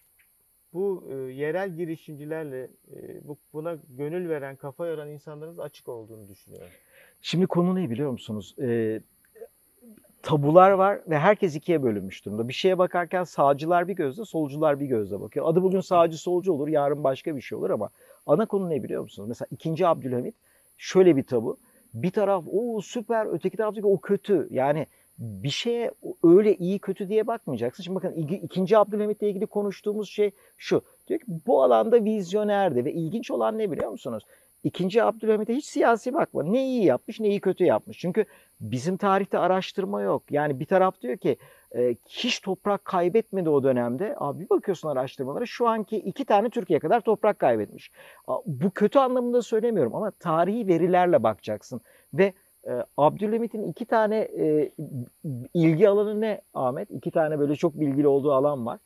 bu 0.72 1.04
e, 1.10 1.14
yerel 1.14 1.76
girişimcilerle 1.76 2.70
e, 2.96 3.28
bu, 3.28 3.38
buna 3.52 3.78
gönül 3.88 4.28
veren, 4.28 4.56
kafa 4.56 4.86
yoran 4.86 5.08
insanların 5.08 5.58
açık 5.58 5.88
olduğunu 5.88 6.28
düşünüyorum. 6.28 6.70
Şimdi 7.22 7.46
konu 7.46 7.74
ne 7.74 7.90
biliyor 7.90 8.10
musunuz? 8.10 8.54
Ee, 8.60 9.00
tabular 10.26 10.70
var 10.70 11.00
ve 11.08 11.18
herkes 11.18 11.56
ikiye 11.56 11.82
bölünmüş 11.82 12.24
durumda. 12.24 12.48
Bir 12.48 12.52
şeye 12.52 12.78
bakarken 12.78 13.24
sağcılar 13.24 13.88
bir 13.88 13.92
gözle, 13.92 14.24
solcular 14.24 14.80
bir 14.80 14.86
gözle 14.86 15.20
bakıyor. 15.20 15.48
Adı 15.48 15.62
bugün 15.62 15.80
sağcı 15.80 16.18
solcu 16.18 16.52
olur, 16.52 16.68
yarın 16.68 17.04
başka 17.04 17.36
bir 17.36 17.40
şey 17.40 17.58
olur 17.58 17.70
ama 17.70 17.88
ana 18.26 18.46
konu 18.46 18.70
ne 18.70 18.82
biliyor 18.82 19.02
musunuz? 19.02 19.28
Mesela 19.28 19.48
2. 19.50 19.86
Abdülhamit 19.86 20.34
şöyle 20.76 21.16
bir 21.16 21.22
tabu. 21.22 21.58
Bir 21.94 22.10
taraf 22.10 22.44
o 22.52 22.80
süper, 22.80 23.26
öteki 23.26 23.56
taraf 23.56 23.74
o 23.82 24.00
kötü. 24.00 24.48
Yani 24.50 24.86
bir 25.18 25.50
şeye 25.50 25.90
öyle 26.24 26.54
iyi 26.54 26.78
kötü 26.78 27.08
diye 27.08 27.26
bakmayacaksın. 27.26 27.82
Şimdi 27.82 27.96
bakın 27.96 28.12
2. 28.12 28.78
Abdülhamit'le 28.78 29.22
ilgili 29.22 29.46
konuştuğumuz 29.46 30.10
şey 30.10 30.30
şu. 30.56 30.82
Diyor 31.08 31.20
ki 31.20 31.26
bu 31.46 31.62
alanda 31.62 32.04
vizyonerdi 32.04 32.84
ve 32.84 32.92
ilginç 32.92 33.30
olan 33.30 33.58
ne 33.58 33.70
biliyor 33.70 33.90
musunuz? 33.90 34.24
İkinci 34.64 35.02
Abdülhamit'e 35.02 35.54
hiç 35.54 35.64
siyasi 35.64 36.14
bakma. 36.14 36.42
Ne 36.42 36.64
iyi 36.64 36.84
yapmış 36.84 37.20
ne 37.20 37.28
iyi 37.28 37.40
kötü 37.40 37.64
yapmış. 37.64 37.98
Çünkü 37.98 38.24
bizim 38.60 38.96
tarihte 38.96 39.38
araştırma 39.38 40.02
yok. 40.02 40.22
Yani 40.30 40.60
bir 40.60 40.66
taraf 40.66 41.00
diyor 41.00 41.16
ki 41.16 41.36
e, 41.76 41.96
hiç 42.08 42.40
toprak 42.40 42.84
kaybetmedi 42.84 43.48
o 43.50 43.62
dönemde. 43.62 44.14
Abi 44.18 44.44
bir 44.44 44.50
bakıyorsun 44.50 44.88
araştırmalara 44.88 45.46
şu 45.46 45.68
anki 45.68 45.96
iki 45.96 46.24
tane 46.24 46.50
Türkiye 46.50 46.78
kadar 46.78 47.00
toprak 47.00 47.38
kaybetmiş. 47.38 47.90
Bu 48.46 48.70
kötü 48.70 48.98
anlamında 48.98 49.42
söylemiyorum 49.42 49.94
ama 49.94 50.10
tarihi 50.10 50.68
verilerle 50.68 51.22
bakacaksın. 51.22 51.80
Ve 52.14 52.32
e, 52.66 52.70
Abdülhamit'in 52.96 53.62
iki 53.62 53.84
tane 53.84 54.16
e, 54.16 54.72
ilgi 55.54 55.88
alanı 55.88 56.20
ne 56.20 56.40
Ahmet? 56.54 56.90
İki 56.90 57.10
tane 57.10 57.38
böyle 57.38 57.56
çok 57.56 57.80
bilgili 57.80 58.08
olduğu 58.08 58.32
alan 58.32 58.66
var. 58.66 58.78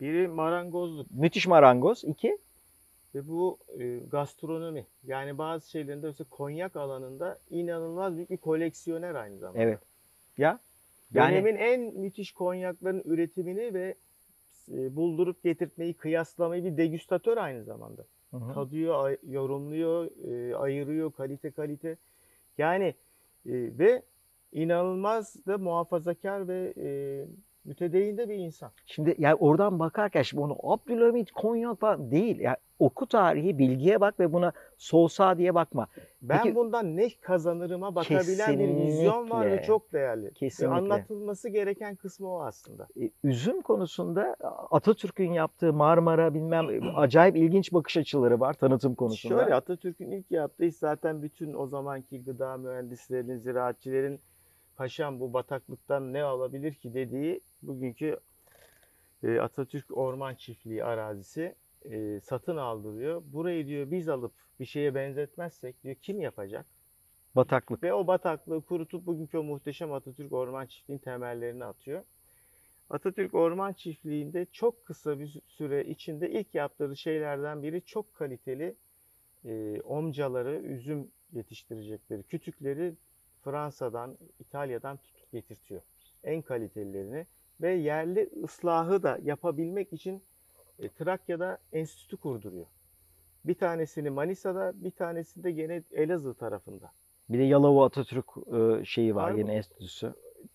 Biri 0.00 0.28
marangozluk 0.28 1.06
Müthiş 1.10 1.46
marangoz. 1.46 2.04
İki, 2.04 2.38
ve 3.14 3.28
bu 3.28 3.58
e, 3.78 3.96
gastronomi. 3.96 4.86
Yani 5.06 5.38
bazı 5.38 5.70
şeylerinde 5.70 6.06
mesela 6.06 6.26
konyak 6.30 6.76
alanında 6.76 7.38
inanılmaz 7.50 8.16
büyük 8.16 8.30
bir 8.30 8.36
koleksiyoner 8.36 9.14
aynı 9.14 9.38
zamanda. 9.38 9.62
evet. 9.62 9.78
Ya 10.38 10.58
yani 11.14 11.32
Dönemin 11.32 11.56
en 11.56 11.80
müthiş 11.80 12.32
konyakların 12.32 13.02
üretimini 13.04 13.74
ve 13.74 13.94
e, 14.72 14.96
buldurup 14.96 15.42
getirtmeyi, 15.42 15.94
kıyaslamayı 15.94 16.64
bir 16.64 16.76
degüstatör 16.76 17.36
aynı 17.36 17.64
zamanda. 17.64 18.04
Hı 18.30 18.36
hı. 18.36 18.54
Tadıyor, 18.54 19.04
ay- 19.04 19.18
yorumluyor, 19.28 20.10
e, 20.30 20.56
ayırıyor 20.56 21.12
kalite 21.12 21.50
kalite. 21.50 21.96
Yani 22.58 22.84
e, 23.46 23.52
ve 23.78 24.02
inanılmaz 24.52 25.46
da 25.46 25.58
muhafazakar 25.58 26.48
ve 26.48 26.74
e, 26.76 26.86
mütedeyyin 27.64 28.18
de 28.18 28.28
bir 28.28 28.34
insan. 28.34 28.70
Şimdi 28.86 29.14
yani 29.18 29.34
oradan 29.34 29.78
bakarken 29.78 30.22
şimdi 30.22 30.42
onu 30.42 30.56
Abdülhamit, 30.62 31.32
Konyak 31.32 31.80
falan 31.80 32.10
değil. 32.10 32.40
Yani 32.40 32.56
oku 32.78 33.06
tarihi, 33.06 33.58
bilgiye 33.58 34.00
bak 34.00 34.20
ve 34.20 34.32
buna 34.32 34.52
sol 34.78 35.08
sağ 35.08 35.38
diye 35.38 35.54
bakma. 35.54 35.86
Ben 36.22 36.42
Peki- 36.42 36.54
bundan 36.54 36.96
ne 36.96 37.08
kazanırıma 37.20 37.94
bakabilen 37.94 38.58
bir 38.58 38.68
vizyon 38.68 39.30
var 39.30 39.46
ve 39.50 39.62
çok 39.62 39.92
değerli. 39.92 40.26
Ve 40.26 40.30
Kesinlikle. 40.30 40.76
anlatılması 40.76 41.48
gereken 41.48 41.96
kısmı 41.96 42.28
o 42.28 42.40
aslında. 42.40 42.86
E, 43.00 43.10
Üzüm 43.24 43.62
konusunda 43.62 44.36
Atatürk'ün 44.70 45.32
yaptığı 45.32 45.72
Marmara 45.72 46.34
bilmem 46.34 46.66
acayip 46.96 47.36
ilginç 47.36 47.72
bakış 47.72 47.96
açıları 47.96 48.40
var 48.40 48.54
tanıtım 48.54 48.94
konusunda. 48.94 49.38
Şöyle 49.38 49.54
Atatürk'ün 49.54 50.10
ilk 50.10 50.30
yaptığı 50.30 50.70
zaten 50.70 51.22
bütün 51.22 51.54
o 51.54 51.66
zamanki 51.66 52.24
gıda 52.24 52.56
mühendislerinin, 52.56 53.38
ziraatçilerin 53.38 54.20
paşam 54.76 55.20
bu 55.20 55.32
bataklıktan 55.32 56.12
ne 56.12 56.22
alabilir 56.22 56.72
ki 56.74 56.94
dediği 56.94 57.40
bugünkü 57.62 58.18
e, 59.22 59.38
Atatürk 59.40 59.96
Orman 59.96 60.34
Çiftliği 60.34 60.84
arazisi 60.84 61.54
e, 61.90 62.20
satın 62.20 62.56
aldırıyor. 62.56 63.22
Burayı 63.26 63.66
diyor 63.66 63.90
biz 63.90 64.08
alıp 64.08 64.32
bir 64.60 64.64
şeye 64.64 64.94
benzetmezsek 64.94 65.82
diyor 65.82 65.94
kim 65.94 66.20
yapacak? 66.20 66.66
Bataklık. 67.36 67.82
Ve 67.82 67.92
o 67.92 68.06
bataklığı 68.06 68.62
kurutup 68.62 69.06
bugünkü 69.06 69.38
o 69.38 69.42
muhteşem 69.42 69.92
Atatürk 69.92 70.32
Orman 70.32 70.66
Çiftliği'nin 70.66 71.02
temellerini 71.02 71.64
atıyor. 71.64 72.02
Atatürk 72.90 73.34
Orman 73.34 73.72
Çiftliği'nde 73.72 74.46
çok 74.52 74.84
kısa 74.84 75.18
bir 75.18 75.40
süre 75.46 75.84
içinde 75.84 76.30
ilk 76.30 76.54
yaptığı 76.54 76.96
şeylerden 76.96 77.62
biri 77.62 77.82
çok 77.82 78.14
kaliteli 78.14 78.74
e, 79.44 79.80
omcaları, 79.80 80.58
üzüm 80.58 81.10
yetiştirecekleri 81.32 82.22
kütükleri 82.22 82.94
Fransa'dan, 83.44 84.18
İtalya'dan 84.38 84.96
tutup 84.96 85.32
getirtiyor. 85.32 85.82
En 86.24 86.42
kalitelilerini 86.42 87.26
ve 87.60 87.72
yerli 87.72 88.30
ıslahı 88.42 89.02
da 89.02 89.18
yapabilmek 89.22 89.92
için 89.92 90.22
e, 90.78 90.88
Trakya'da 90.88 91.58
enstitü 91.72 92.16
kurduruyor. 92.16 92.66
Bir 93.44 93.54
tanesini 93.54 94.10
Manisa'da, 94.10 94.72
bir 94.74 94.90
tanesini 94.90 95.44
de 95.44 95.50
gene 95.52 95.82
Elazığ 95.92 96.34
tarafında. 96.34 96.90
Bir 97.28 97.38
de 97.38 97.42
Yalova 97.42 97.86
Atatürk 97.86 98.26
e, 98.36 98.84
şeyi 98.84 99.14
var 99.14 99.30
Var 99.30 99.38
yine 99.38 99.54
enstitüsü. 99.54 100.14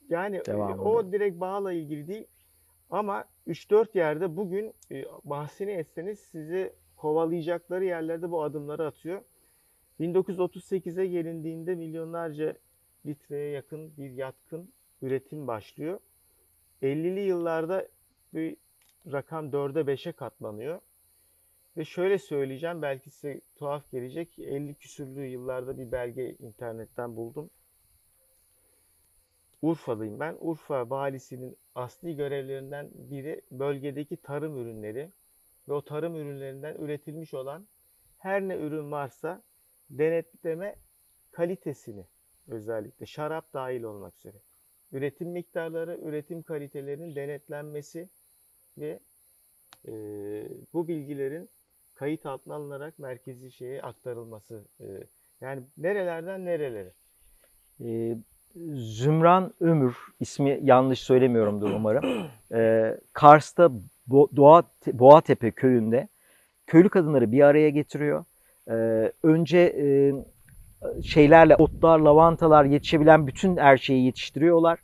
Yani 0.09 0.35
e, 0.35 0.45
Devamında. 0.45 0.81
o 0.81 1.11
direkt 1.11 1.39
bağla 1.39 1.73
ilgili 1.73 2.07
değil 2.07 2.27
ama 2.89 3.25
3-4 3.47 3.97
yerde 3.97 4.37
bugün 4.37 4.73
e, 4.91 5.05
bahsini 5.23 5.71
etseniz 5.71 6.19
sizi 6.19 6.73
kovalayacakları 6.97 7.85
yerlerde 7.85 8.31
bu 8.31 8.43
adımları 8.43 8.85
atıyor. 8.85 9.21
1938'e 9.99 11.07
gelindiğinde 11.07 11.75
milyonlarca 11.75 12.53
litreye 13.05 13.49
yakın 13.51 13.97
bir 13.97 14.11
yatkın 14.11 14.73
üretim 15.01 15.47
başlıyor. 15.47 15.99
50'li 16.81 17.19
yıllarda 17.19 17.87
bir 18.33 18.57
rakam 19.11 19.49
4'e 19.49 19.93
5'e 19.93 20.11
katlanıyor. 20.11 20.81
Ve 21.77 21.85
şöyle 21.85 22.17
söyleyeceğim 22.17 22.81
belki 22.81 23.09
size 23.09 23.41
tuhaf 23.55 23.91
gelecek. 23.91 24.39
50 24.39 24.75
küsürlü 24.75 25.25
yıllarda 25.25 25.77
bir 25.77 25.91
belge 25.91 26.35
internetten 26.39 27.15
buldum. 27.15 27.49
Urfa'dayım 29.61 30.19
ben. 30.19 30.37
Urfa 30.39 30.89
valisinin 30.89 31.57
asli 31.75 32.15
görevlerinden 32.15 32.89
biri 32.93 33.41
bölgedeki 33.51 34.17
tarım 34.17 34.57
ürünleri 34.57 35.09
ve 35.69 35.73
o 35.73 35.81
tarım 35.81 36.15
ürünlerinden 36.15 36.75
üretilmiş 36.75 37.33
olan 37.33 37.67
her 38.17 38.41
ne 38.41 38.55
ürün 38.55 38.91
varsa 38.91 39.43
denetleme 39.89 40.75
kalitesini 41.31 42.05
özellikle 42.47 43.05
şarap 43.05 43.53
dahil 43.53 43.83
olmak 43.83 44.17
üzere. 44.17 44.37
Üretim 44.91 45.29
miktarları, 45.29 45.99
üretim 46.01 46.43
kalitelerinin 46.43 47.15
denetlenmesi 47.15 48.09
ve 48.79 48.99
e, 49.87 49.93
bu 50.73 50.87
bilgilerin 50.87 51.49
kayıt 51.95 52.25
altına 52.25 52.55
alınarak 52.55 52.99
merkezi 52.99 53.51
şeye 53.51 53.81
aktarılması. 53.81 54.63
e, 54.79 54.85
yani 55.41 55.61
nerelerden 55.77 56.45
nerelere? 56.45 56.91
Ee, 57.85 58.17
Zümran 58.73 59.53
Ömür, 59.59 59.95
ismi 60.19 60.59
yanlış 60.63 60.99
söylemiyorumdur 60.99 61.69
umarım. 61.71 62.27
Ee, 62.53 62.97
Kars'ta 63.13 63.71
Bo- 64.09 64.35
Doğa, 64.35 64.63
Boğatepe 64.93 65.51
köyünde 65.51 66.07
köylü 66.67 66.89
kadınları 66.89 67.31
bir 67.31 67.41
araya 67.41 67.69
getiriyor. 67.69 68.25
Ee, 68.69 69.11
önce 69.23 69.57
e, 69.59 70.13
şeylerle, 71.03 71.55
otlar, 71.55 71.99
lavantalar 71.99 72.65
yetişebilen 72.65 73.27
bütün 73.27 73.57
her 73.57 73.77
şeyi 73.77 74.05
yetiştiriyorlar. 74.05 74.79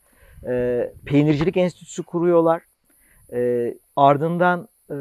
Ee, 0.48 0.94
peynircilik 1.06 1.58
enstitüsü 1.58 2.04
kuruyorlar. 2.04 2.62
Ee, 3.34 3.78
ardından 3.96 4.68
e, 4.92 4.96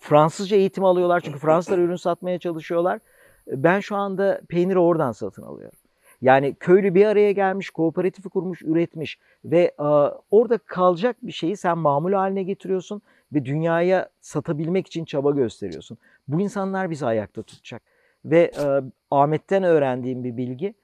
Fransızca 0.00 0.56
eğitim 0.56 0.84
alıyorlar 0.84 1.20
çünkü 1.20 1.38
Fransızlar 1.38 1.78
ürün 1.78 1.96
satmaya 1.96 2.38
çalışıyorlar. 2.38 3.00
Ben 3.46 3.80
şu 3.80 3.96
anda 3.96 4.40
peyniri 4.48 4.78
oradan 4.78 5.12
satın 5.12 5.42
alıyorum. 5.42 5.78
Yani 6.20 6.54
köylü 6.54 6.94
bir 6.94 7.06
araya 7.06 7.32
gelmiş, 7.32 7.70
kooperatifi 7.70 8.28
kurmuş, 8.28 8.62
üretmiş 8.62 9.18
ve 9.44 9.74
e, 9.78 9.82
orada 10.30 10.58
kalacak 10.58 11.16
bir 11.22 11.32
şeyi 11.32 11.56
sen 11.56 11.78
mamul 11.78 12.12
haline 12.12 12.42
getiriyorsun 12.42 13.02
ve 13.32 13.44
dünyaya 13.44 14.08
satabilmek 14.20 14.86
için 14.86 15.04
çaba 15.04 15.30
gösteriyorsun. 15.30 15.98
Bu 16.28 16.40
insanlar 16.40 16.90
bizi 16.90 17.06
ayakta 17.06 17.42
tutacak. 17.42 17.82
Ve 18.24 18.50
e, 18.64 18.82
Ahmet'ten 19.10 19.62
öğrendiğim 19.62 20.24
bir 20.24 20.36
bilgi, 20.36 20.74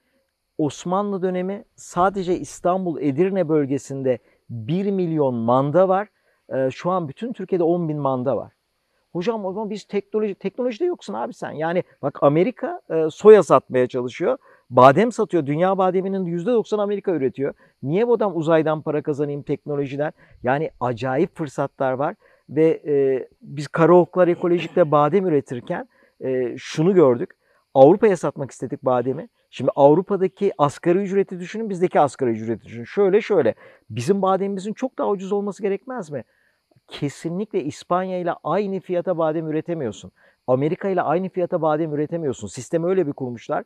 Osmanlı 0.57 1.21
dönemi 1.21 1.65
sadece 1.75 2.39
İstanbul, 2.39 3.01
Edirne 3.01 3.49
bölgesinde 3.49 4.19
1 4.49 4.91
milyon 4.91 5.35
manda 5.35 5.89
var. 5.89 6.07
E, 6.53 6.71
şu 6.71 6.91
an 6.91 7.07
bütün 7.07 7.33
Türkiye'de 7.33 7.63
10 7.63 7.89
bin 7.89 7.97
manda 7.97 8.37
var. 8.37 8.51
Hocam 9.13 9.45
o 9.45 9.53
zaman 9.53 9.69
biz 9.69 9.83
teknoloji, 9.83 10.35
teknolojide 10.35 10.85
yoksun 10.85 11.13
abi 11.13 11.33
sen. 11.33 11.51
Yani 11.51 11.83
bak 12.01 12.23
Amerika 12.23 12.81
e, 12.89 13.09
soya 13.09 13.43
satmaya 13.43 13.87
çalışıyor. 13.87 14.37
Badem 14.69 15.11
satıyor. 15.11 15.45
Dünya 15.45 15.77
bademinin 15.77 16.25
%90 16.25 16.81
Amerika 16.81 17.11
üretiyor. 17.11 17.53
Niye 17.83 18.07
bu 18.07 18.13
adam 18.13 18.37
uzaydan 18.37 18.81
para 18.81 19.01
kazanayım 19.01 19.43
teknolojiden? 19.43 20.13
Yani 20.43 20.71
acayip 20.79 21.35
fırsatlar 21.35 21.91
var. 21.93 22.15
Ve 22.49 22.81
e, 22.85 23.27
biz 23.41 23.67
Karaoklar 23.67 24.27
Ekolojik'te 24.27 24.91
badem 24.91 25.27
üretirken 25.27 25.87
e, 26.23 26.55
şunu 26.57 26.93
gördük. 26.93 27.37
Avrupa'ya 27.73 28.17
satmak 28.17 28.51
istedik 28.51 28.85
bademi. 28.85 29.29
Şimdi 29.55 29.71
Avrupa'daki 29.75 30.51
asgari 30.57 30.97
ücreti 30.97 31.39
düşünün, 31.39 31.69
bizdeki 31.69 31.99
asgari 31.99 32.29
ücreti 32.29 32.65
düşünün. 32.65 32.83
Şöyle 32.83 33.21
şöyle. 33.21 33.55
Bizim 33.89 34.21
bademimizin 34.21 34.73
çok 34.73 34.97
daha 34.97 35.09
ucuz 35.09 35.31
olması 35.31 35.61
gerekmez 35.61 36.11
mi? 36.11 36.23
Kesinlikle 36.87 37.63
İspanya 37.63 38.19
ile 38.19 38.31
aynı 38.43 38.79
fiyata 38.79 39.17
badem 39.17 39.47
üretemiyorsun. 39.47 40.11
Amerika 40.47 40.89
ile 40.89 41.01
aynı 41.01 41.29
fiyata 41.29 41.61
badem 41.61 41.93
üretemiyorsun. 41.93 42.47
Sistemi 42.47 42.85
öyle 42.85 43.07
bir 43.07 43.13
kurmuşlar. 43.13 43.63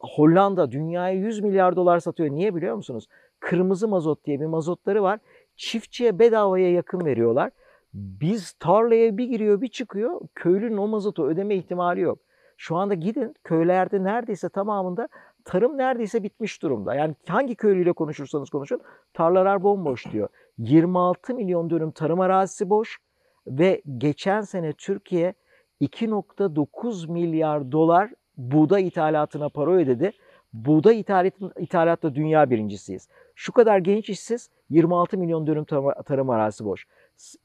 Hollanda 0.00 0.70
dünyaya 0.70 1.14
100 1.14 1.40
milyar 1.40 1.76
dolar 1.76 2.00
satıyor. 2.00 2.30
Niye 2.30 2.54
biliyor 2.54 2.76
musunuz? 2.76 3.06
Kırmızı 3.40 3.88
mazot 3.88 4.24
diye 4.24 4.40
bir 4.40 4.46
mazotları 4.46 5.02
var. 5.02 5.20
Çiftçiye 5.56 6.18
bedavaya 6.18 6.72
yakın 6.72 7.04
veriyorlar. 7.04 7.50
Biz 7.94 8.52
tarlaya 8.52 9.16
bir 9.16 9.24
giriyor 9.24 9.60
bir 9.60 9.68
çıkıyor. 9.68 10.20
Köylünün 10.34 10.76
o 10.76 10.88
mazotu 10.88 11.24
ödeme 11.26 11.54
ihtimali 11.54 12.00
yok. 12.00 12.18
Şu 12.62 12.76
anda 12.76 12.94
gidin 12.94 13.34
köylerde 13.44 14.04
neredeyse 14.04 14.48
tamamında 14.48 15.08
tarım 15.44 15.78
neredeyse 15.78 16.22
bitmiş 16.22 16.62
durumda. 16.62 16.94
Yani 16.94 17.14
hangi 17.28 17.54
köylüyle 17.54 17.92
konuşursanız 17.92 18.50
konuşun 18.50 18.80
tarlalar 19.14 19.62
bomboş 19.62 20.12
diyor. 20.12 20.28
26 20.58 21.34
milyon 21.34 21.70
dönüm 21.70 21.90
tarım 21.90 22.20
arazisi 22.20 22.70
boş 22.70 22.98
ve 23.46 23.82
geçen 23.98 24.40
sene 24.40 24.72
Türkiye 24.72 25.34
2.9 25.80 27.10
milyar 27.12 27.72
dolar 27.72 28.10
buğday 28.36 28.88
ithalatına 28.88 29.48
para 29.48 29.70
ödedi. 29.70 30.12
Buğday 30.52 31.00
ithalat, 31.00 31.34
ithalatta 31.58 32.14
dünya 32.14 32.50
birincisiyiz. 32.50 33.08
Şu 33.34 33.52
kadar 33.52 33.78
genç 33.78 34.08
işsiz 34.08 34.50
26 34.70 35.18
milyon 35.18 35.46
dönüm 35.46 35.64
tarım, 35.64 35.92
tarım 36.06 36.30
arazisi 36.30 36.64
boş. 36.64 36.86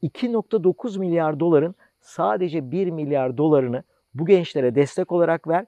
2.9 0.02 0.98
milyar 0.98 1.40
doların 1.40 1.74
sadece 2.00 2.70
1 2.70 2.90
milyar 2.90 3.36
dolarını 3.36 3.82
bu 4.14 4.26
gençlere 4.26 4.74
destek 4.74 5.12
olarak 5.12 5.48
ver. 5.48 5.66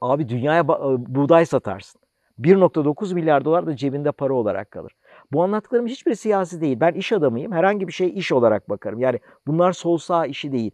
Abi 0.00 0.28
dünyaya 0.28 0.62
ba- 0.62 1.04
buğday 1.14 1.46
satarsın. 1.46 2.00
1.9 2.38 3.14
milyar 3.14 3.44
dolar 3.44 3.66
da 3.66 3.76
cebinde 3.76 4.12
para 4.12 4.34
olarak 4.34 4.70
kalır. 4.70 4.92
Bu 5.32 5.42
anlattıklarım 5.42 5.86
hiçbiri 5.86 6.16
siyasi 6.16 6.60
değil. 6.60 6.80
Ben 6.80 6.92
iş 6.92 7.12
adamıyım. 7.12 7.52
Herhangi 7.52 7.88
bir 7.88 7.92
şey 7.92 8.12
iş 8.18 8.32
olarak 8.32 8.70
bakarım. 8.70 9.00
Yani 9.00 9.20
bunlar 9.46 9.72
sol 9.72 9.98
sağ 9.98 10.26
işi 10.26 10.52
değil. 10.52 10.70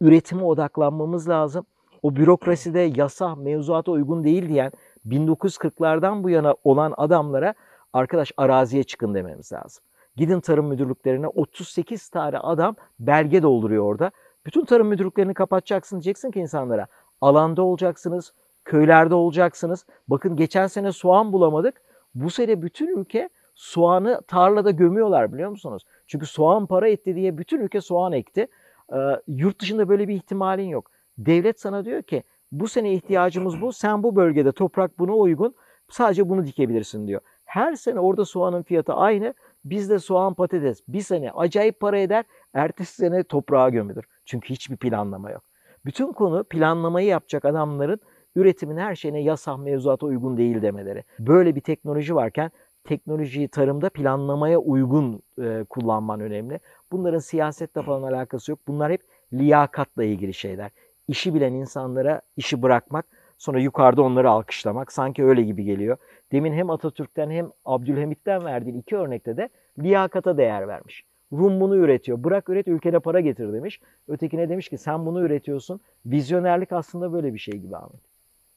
Üretime 0.00 0.42
odaklanmamız 0.42 1.28
lazım. 1.28 1.66
O 2.02 2.16
bürokraside 2.16 2.80
yasa, 2.80 3.34
mevzuata 3.34 3.92
uygun 3.92 4.24
değil 4.24 4.48
diyen 4.48 4.72
1940'lardan 5.08 6.22
bu 6.22 6.30
yana 6.30 6.54
olan 6.64 6.94
adamlara 6.96 7.54
arkadaş 7.92 8.32
araziye 8.36 8.84
çıkın 8.84 9.14
dememiz 9.14 9.52
lazım. 9.52 9.84
Gidin 10.16 10.40
tarım 10.40 10.66
müdürlüklerine 10.66 11.28
38 11.28 12.08
tane 12.08 12.38
adam 12.38 12.76
belge 12.98 13.42
dolduruyor 13.42 13.84
orada. 13.84 14.10
Bütün 14.46 14.64
tarım 14.64 14.88
müdürlüklerini 14.88 15.34
kapatacaksın 15.34 15.96
diyeceksin 15.96 16.30
ki 16.30 16.40
insanlara 16.40 16.86
alanda 17.20 17.62
olacaksınız, 17.62 18.32
köylerde 18.64 19.14
olacaksınız. 19.14 19.86
Bakın 20.08 20.36
geçen 20.36 20.66
sene 20.66 20.92
soğan 20.92 21.32
bulamadık. 21.32 21.82
Bu 22.14 22.30
sene 22.30 22.62
bütün 22.62 22.98
ülke 22.98 23.28
soğanı 23.54 24.20
tarlada 24.28 24.70
gömüyorlar 24.70 25.32
biliyor 25.32 25.50
musunuz? 25.50 25.82
Çünkü 26.06 26.26
soğan 26.26 26.66
para 26.66 26.88
etti 26.88 27.14
diye 27.14 27.38
bütün 27.38 27.60
ülke 27.60 27.80
soğan 27.80 28.12
ekti. 28.12 28.46
Ee, 28.92 28.96
yurt 29.28 29.60
dışında 29.60 29.88
böyle 29.88 30.08
bir 30.08 30.14
ihtimalin 30.14 30.68
yok. 30.68 30.90
Devlet 31.18 31.60
sana 31.60 31.84
diyor 31.84 32.02
ki 32.02 32.22
bu 32.52 32.68
sene 32.68 32.94
ihtiyacımız 32.94 33.60
bu. 33.60 33.72
Sen 33.72 34.02
bu 34.02 34.16
bölgede 34.16 34.52
toprak 34.52 34.98
buna 34.98 35.12
uygun. 35.12 35.54
Sadece 35.88 36.28
bunu 36.28 36.46
dikebilirsin 36.46 37.06
diyor. 37.06 37.20
Her 37.44 37.74
sene 37.74 38.00
orada 38.00 38.24
soğanın 38.24 38.62
fiyatı 38.62 38.92
aynı. 38.92 39.34
Bizde 39.64 39.98
soğan 39.98 40.34
patates 40.34 40.80
bir 40.88 41.00
sene 41.00 41.30
acayip 41.30 41.80
para 41.80 41.98
eder. 41.98 42.24
Ertesi 42.54 42.94
sene 42.94 43.22
toprağa 43.22 43.68
gömülür. 43.68 44.04
Çünkü 44.24 44.50
hiçbir 44.50 44.76
planlama 44.76 45.30
yok. 45.30 45.42
Bütün 45.84 46.12
konu 46.12 46.44
planlamayı 46.44 47.06
yapacak 47.06 47.44
adamların 47.44 48.00
üretimin 48.36 48.76
her 48.76 48.94
şeyine 48.94 49.22
yasa 49.22 49.56
mevzuata 49.56 50.06
uygun 50.06 50.36
değil 50.36 50.62
demeleri. 50.62 51.04
Böyle 51.18 51.54
bir 51.56 51.60
teknoloji 51.60 52.14
varken 52.14 52.50
teknolojiyi 52.84 53.48
tarımda 53.48 53.90
planlamaya 53.90 54.58
uygun 54.58 55.22
e, 55.42 55.64
kullanman 55.68 56.20
önemli. 56.20 56.60
Bunların 56.92 57.18
siyasetle 57.18 57.82
falan 57.82 58.02
alakası 58.02 58.50
yok. 58.50 58.60
Bunlar 58.68 58.92
hep 58.92 59.00
liyakatla 59.32 60.04
ilgili 60.04 60.34
şeyler. 60.34 60.70
İşi 61.08 61.34
bilen 61.34 61.52
insanlara 61.52 62.20
işi 62.36 62.62
bırakmak, 62.62 63.06
sonra 63.38 63.60
yukarıda 63.60 64.02
onları 64.02 64.30
alkışlamak 64.30 64.92
sanki 64.92 65.24
öyle 65.24 65.42
gibi 65.42 65.64
geliyor. 65.64 65.96
Demin 66.32 66.52
hem 66.52 66.70
Atatürk'ten 66.70 67.30
hem 67.30 67.50
Abdülhamit'ten 67.64 68.44
verdiğin 68.44 68.78
iki 68.78 68.96
örnekte 68.96 69.36
de 69.36 69.48
liyakata 69.78 70.36
değer 70.36 70.68
vermiş. 70.68 71.04
Rum 71.32 71.60
bunu 71.60 71.76
üretiyor. 71.76 72.24
Bırak 72.24 72.48
üret 72.48 72.68
ülkene 72.68 72.98
para 72.98 73.20
getir 73.20 73.52
demiş. 73.52 73.80
Ötekine 74.08 74.48
demiş 74.48 74.68
ki 74.68 74.78
sen 74.78 75.06
bunu 75.06 75.22
üretiyorsun. 75.22 75.80
Vizyonerlik 76.06 76.72
aslında 76.72 77.12
böyle 77.12 77.34
bir 77.34 77.38
şey 77.38 77.54
gibi 77.54 77.76
Ahmet. 77.76 78.00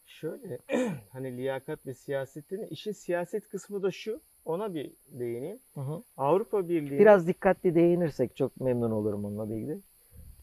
Şöyle 0.05 0.59
hani 1.09 1.37
liyakat 1.37 1.85
ve 1.85 1.93
siyasetin 1.93 2.67
işin 2.67 2.91
siyaset 2.91 3.49
kısmı 3.49 3.83
da 3.83 3.91
şu. 3.91 4.21
Ona 4.45 4.73
bir 4.73 4.91
değineyim. 5.07 5.59
Hı 5.73 5.81
hı. 5.81 6.03
Avrupa 6.17 6.69
Birliği 6.69 6.99
Biraz 6.99 7.27
dikkatli 7.27 7.75
değinirsek 7.75 8.35
çok 8.35 8.61
memnun 8.61 8.91
olurum 8.91 9.25
onunla 9.25 9.55
ilgili. 9.55 9.79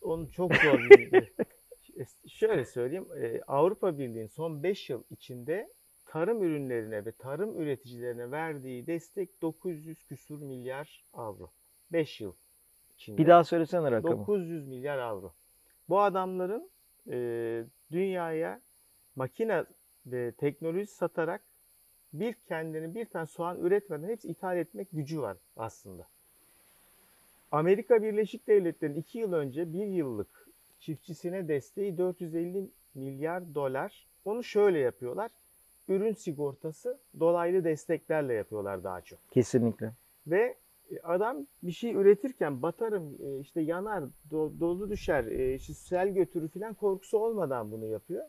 onun 0.02 0.26
çok 0.26 0.54
zor 0.54 0.78
bir 0.78 1.32
Şöyle 2.28 2.64
söyleyeyim. 2.64 3.06
e, 3.22 3.40
Avrupa 3.46 3.98
Birliği'nin 3.98 4.26
son 4.26 4.62
5 4.62 4.90
yıl 4.90 5.02
içinde 5.10 5.68
tarım 6.06 6.42
ürünlerine 6.42 7.04
ve 7.04 7.12
tarım 7.12 7.60
üreticilerine 7.60 8.30
verdiği 8.30 8.86
destek 8.86 9.42
900 9.42 10.04
küsur 10.04 10.42
milyar 10.42 11.04
avro. 11.12 11.50
5 11.92 12.20
yıl 12.20 12.32
içinde. 12.94 13.18
Bir 13.18 13.26
daha 13.26 13.44
söylesene 13.44 13.90
rakamı. 13.90 14.18
900 14.18 14.68
milyar 14.68 14.98
avro. 14.98 15.32
Bu 15.88 16.00
adamların 16.00 16.70
e, 17.10 17.64
dünyaya 17.92 18.60
makine 19.16 19.64
ve 20.06 20.32
teknoloji 20.32 20.86
satarak 20.86 21.42
bir 22.12 22.34
kendini 22.34 22.94
bir 22.94 23.04
tane 23.04 23.26
soğan 23.26 23.60
üretmeden 23.60 24.08
hepsi 24.08 24.28
ithal 24.28 24.56
etmek 24.56 24.88
gücü 24.92 25.20
var 25.20 25.36
aslında. 25.56 26.06
Amerika 27.52 28.02
Birleşik 28.02 28.46
Devletleri'nin 28.46 29.00
2 29.00 29.18
yıl 29.18 29.32
önce 29.32 29.72
bir 29.72 29.86
yıllık 29.86 30.48
çiftçisine 30.80 31.48
desteği 31.48 31.98
450 31.98 32.70
milyar 32.94 33.54
dolar. 33.54 34.06
Onu 34.24 34.44
şöyle 34.44 34.78
yapıyorlar. 34.78 35.30
Ürün 35.88 36.12
sigortası 36.12 36.98
dolaylı 37.20 37.64
desteklerle 37.64 38.34
yapıyorlar 38.34 38.84
daha 38.84 39.00
çok. 39.00 39.18
Kesinlikle. 39.30 39.92
Ve 40.26 40.56
adam 41.02 41.46
bir 41.62 41.72
şey 41.72 41.94
üretirken 41.94 42.62
batarım, 42.62 43.16
e, 43.22 43.40
işte 43.40 43.60
yanar, 43.60 44.02
do- 44.30 44.60
dolu 44.60 44.90
düşer, 44.90 45.24
e, 45.24 45.54
işte 45.54 45.74
sel 45.74 46.08
götürür 46.08 46.48
falan 46.48 46.74
korkusu 46.74 47.18
olmadan 47.18 47.70
bunu 47.70 47.86
yapıyor. 47.86 48.24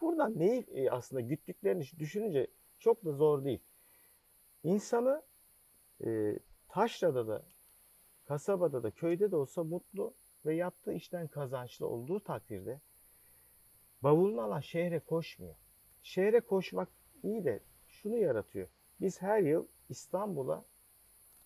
Buradan 0.00 0.38
neyi 0.38 0.60
e, 0.60 0.90
aslında 0.90 1.20
güttüklerini 1.20 1.84
düşününce 1.98 2.46
çok 2.78 3.04
da 3.04 3.12
zor 3.12 3.44
değil. 3.44 3.60
İnsanı 4.62 5.22
e, 6.04 6.38
taşrada 6.68 7.28
da, 7.28 7.46
kasabada 8.24 8.82
da, 8.82 8.90
köyde 8.90 9.30
de 9.30 9.36
olsa 9.36 9.64
mutlu 9.64 10.14
ve 10.46 10.54
yaptığı 10.54 10.92
işten 10.92 11.28
kazançlı 11.28 11.86
olduğu 11.86 12.20
takdirde 12.20 12.80
bavulunu 14.02 14.40
alan 14.40 14.60
şehre 14.60 15.00
koşmuyor. 15.00 15.54
Şehre 16.02 16.40
koşmak 16.40 16.88
iyi 17.22 17.44
de 17.44 17.60
şunu 17.88 18.16
yaratıyor. 18.16 18.68
Biz 19.00 19.22
her 19.22 19.42
yıl 19.42 19.66
İstanbul'a 19.88 20.64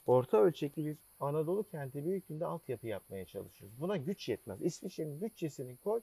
orta 0.06 0.38
ölçekli 0.38 0.86
bir 0.86 0.96
Anadolu 1.20 1.62
kenti 1.62 2.04
büyüklüğünde 2.04 2.46
altyapı 2.46 2.86
yapmaya 2.86 3.24
çalışıyoruz. 3.24 3.80
Buna 3.80 3.96
güç 3.96 4.28
yetmez. 4.28 4.62
İsviçre'nin 4.62 5.20
bütçesini 5.20 5.76
koy, 5.76 6.00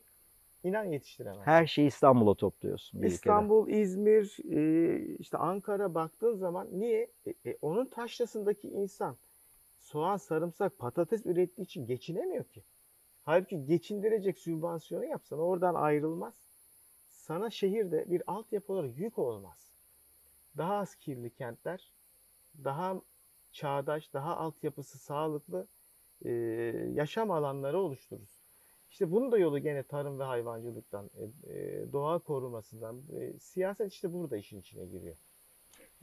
inan 0.63 0.83
yetiştiremez. 0.83 1.47
Her 1.47 1.67
şeyi 1.67 1.87
İstanbul'a 1.87 2.33
topluyorsun. 2.33 3.01
bir 3.01 3.05
ülkede. 3.05 3.15
İstanbul, 3.15 3.69
İzmir, 3.69 4.37
e, 4.51 5.15
işte 5.19 5.37
Ankara 5.37 5.93
baktığın 5.93 6.35
zaman 6.35 6.67
niye? 6.71 7.07
E, 7.25 7.33
e, 7.45 7.57
onun 7.61 7.85
taşrasındaki 7.85 8.67
insan 8.67 9.15
soğan, 9.79 10.17
sarımsak, 10.17 10.79
patates 10.79 11.25
ürettiği 11.25 11.65
için 11.65 11.85
geçinemiyor 11.85 12.43
ki. 12.43 12.63
Halbuki 13.23 13.65
geçindirecek 13.65 14.39
sübvansiyonu 14.39 15.05
yapsan 15.05 15.39
oradan 15.39 15.75
ayrılmaz. 15.75 16.33
Sana 17.09 17.49
şehirde 17.49 18.05
bir 18.11 18.23
altyapı 18.27 18.73
olarak 18.73 18.97
yük 18.97 19.19
olmaz. 19.19 19.71
Daha 20.57 20.75
az 20.75 20.95
kirli 20.95 21.29
kentler, 21.29 21.91
daha 22.63 23.01
çağdaş, 23.51 24.13
daha 24.13 24.37
altyapısı 24.37 24.97
sağlıklı 24.97 25.67
e, 26.25 26.31
yaşam 26.93 27.31
alanları 27.31 27.79
oluştururuz. 27.79 28.41
İşte 28.89 29.11
bunun 29.11 29.31
da 29.31 29.37
yolu 29.37 29.59
gene 29.59 29.83
tarım 29.83 30.19
ve 30.19 30.23
hayvancılıktan, 30.23 31.09
e, 31.17 31.53
e, 31.53 31.91
doğa 31.91 32.19
korumasından, 32.19 33.01
e, 33.19 33.39
siyaset 33.39 33.91
işte 33.91 34.13
burada 34.13 34.37
işin 34.37 34.59
içine 34.59 34.85
giriyor. 34.85 35.17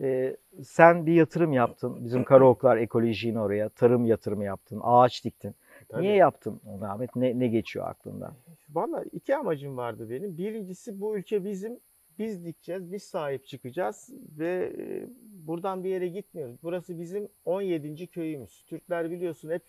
Ee, 0.00 0.36
sen 0.62 1.06
bir 1.06 1.12
yatırım 1.12 1.52
yaptın. 1.52 2.04
Bizim 2.04 2.24
Karaoklar 2.24 2.76
ekolojiğini 2.76 3.40
oraya. 3.40 3.68
Tarım 3.68 4.06
yatırımı 4.06 4.44
yaptın. 4.44 4.80
Ağaç 4.82 5.24
diktin. 5.24 5.54
Tabii. 5.88 6.02
Niye 6.02 6.14
yaptın 6.14 6.60
Ahmet? 6.82 7.16
Ne, 7.16 7.38
ne 7.38 7.48
geçiyor 7.48 7.88
aklından? 7.88 8.34
Valla 8.70 9.04
iki 9.12 9.36
amacım 9.36 9.76
vardı 9.76 10.10
benim. 10.10 10.38
Birincisi 10.38 11.00
bu 11.00 11.16
ülke 11.16 11.44
bizim. 11.44 11.80
Biz 12.18 12.44
dikeceğiz, 12.44 12.92
biz 12.92 13.02
sahip 13.02 13.46
çıkacağız 13.46 14.10
ve 14.38 14.72
e, 14.78 15.08
buradan 15.46 15.84
bir 15.84 15.90
yere 15.90 16.08
gitmiyoruz. 16.08 16.56
Burası 16.62 17.00
bizim 17.00 17.28
17. 17.44 18.06
köyümüz. 18.06 18.64
Türkler 18.66 19.10
biliyorsun 19.10 19.50
hep 19.50 19.62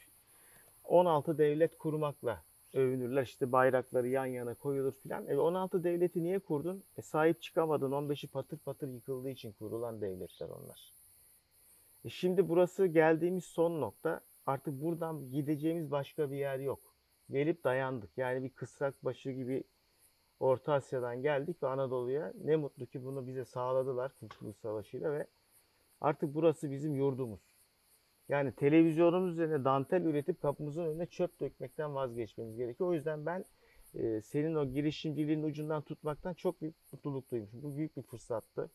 16 0.84 1.38
devlet 1.38 1.78
kurmakla 1.78 2.44
övünürler. 2.74 3.24
İşte 3.24 3.52
bayrakları 3.52 4.08
yan 4.08 4.26
yana 4.26 4.54
koyulur 4.54 4.92
filan. 4.92 5.28
E 5.28 5.38
16 5.38 5.84
devleti 5.84 6.24
niye 6.24 6.40
kurdun? 6.40 6.84
E 6.98 7.02
sahip 7.02 7.42
çıkamadın. 7.42 7.92
15'i 7.92 8.30
patır 8.30 8.58
patır 8.58 8.88
yıkıldığı 8.88 9.30
için 9.30 9.52
kurulan 9.52 10.02
devletler 10.02 10.50
onlar. 10.50 10.92
E 12.06 12.10
şimdi 12.10 12.50
burası 12.50 12.86
geldiğimiz 12.86 13.44
son 13.46 13.82
nokta. 13.82 14.22
Artık 14.46 14.82
buradan 14.82 15.32
gideceğimiz 15.32 15.92
başka 15.92 16.32
bir 16.32 16.38
yer 16.38 16.60
yok. 16.60 16.80
Gelip 17.30 17.64
dayandık. 17.64 18.10
Yani 18.18 18.44
bir 18.44 18.50
kısrak 18.50 19.06
başı 19.06 19.32
gibi 19.32 19.64
Orta 20.40 20.74
Asya'dan 20.74 21.22
geldik 21.22 21.64
ve 21.64 21.68
Anadolu'ya. 21.68 22.34
Ne 22.44 22.56
mutlu 22.56 22.86
ki 22.86 23.06
bunu 23.06 23.28
bize 23.28 23.46
sağladılar 23.46 24.12
Kurtuluş 24.20 24.58
Savaşı'yla 24.58 25.12
ve 25.12 25.28
artık 26.02 26.36
burası 26.36 26.72
bizim 26.72 26.96
yurdumuz. 26.96 27.58
Yani 28.30 28.52
televizyonumuz 28.52 29.34
üzerine 29.34 29.66
dantel 29.66 30.02
üretip 30.02 30.42
kapımızın 30.42 30.86
önüne 30.86 31.06
çöp 31.06 31.40
dökmekten 31.40 31.96
vazgeçmemiz 31.96 32.58
gerekiyor. 32.58 32.90
O 32.90 32.94
yüzden 32.94 33.26
ben 33.26 33.46
e, 33.94 34.22
senin 34.22 34.56
o 34.56 34.66
girişimciliğin 34.66 35.44
ucundan 35.44 35.82
tutmaktan 35.82 36.34
çok 36.34 36.62
büyük 36.62 36.76
mutluluk 36.92 37.32
duymuşum. 37.32 37.62
Bu 37.64 37.78
büyük 37.78 37.98
bir 37.98 38.02
fırsattı. 38.02 38.70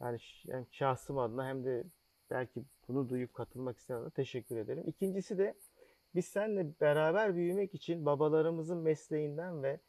Yani 0.00 0.18
hem 0.48 0.66
şahsım 0.70 1.18
adına 1.18 1.46
hem 1.46 1.64
de 1.64 1.84
belki 2.30 2.64
bunu 2.88 3.08
duyup 3.08 3.34
katılmak 3.34 3.78
isteyenlere 3.78 4.10
teşekkür 4.10 4.56
ederim. 4.56 4.84
İkincisi 4.86 5.38
de 5.38 5.54
biz 6.14 6.26
seninle 6.26 6.80
beraber 6.80 7.34
büyümek 7.34 7.74
için 7.74 8.06
babalarımızın 8.06 8.78
mesleğinden 8.78 9.62
ve 9.62 9.80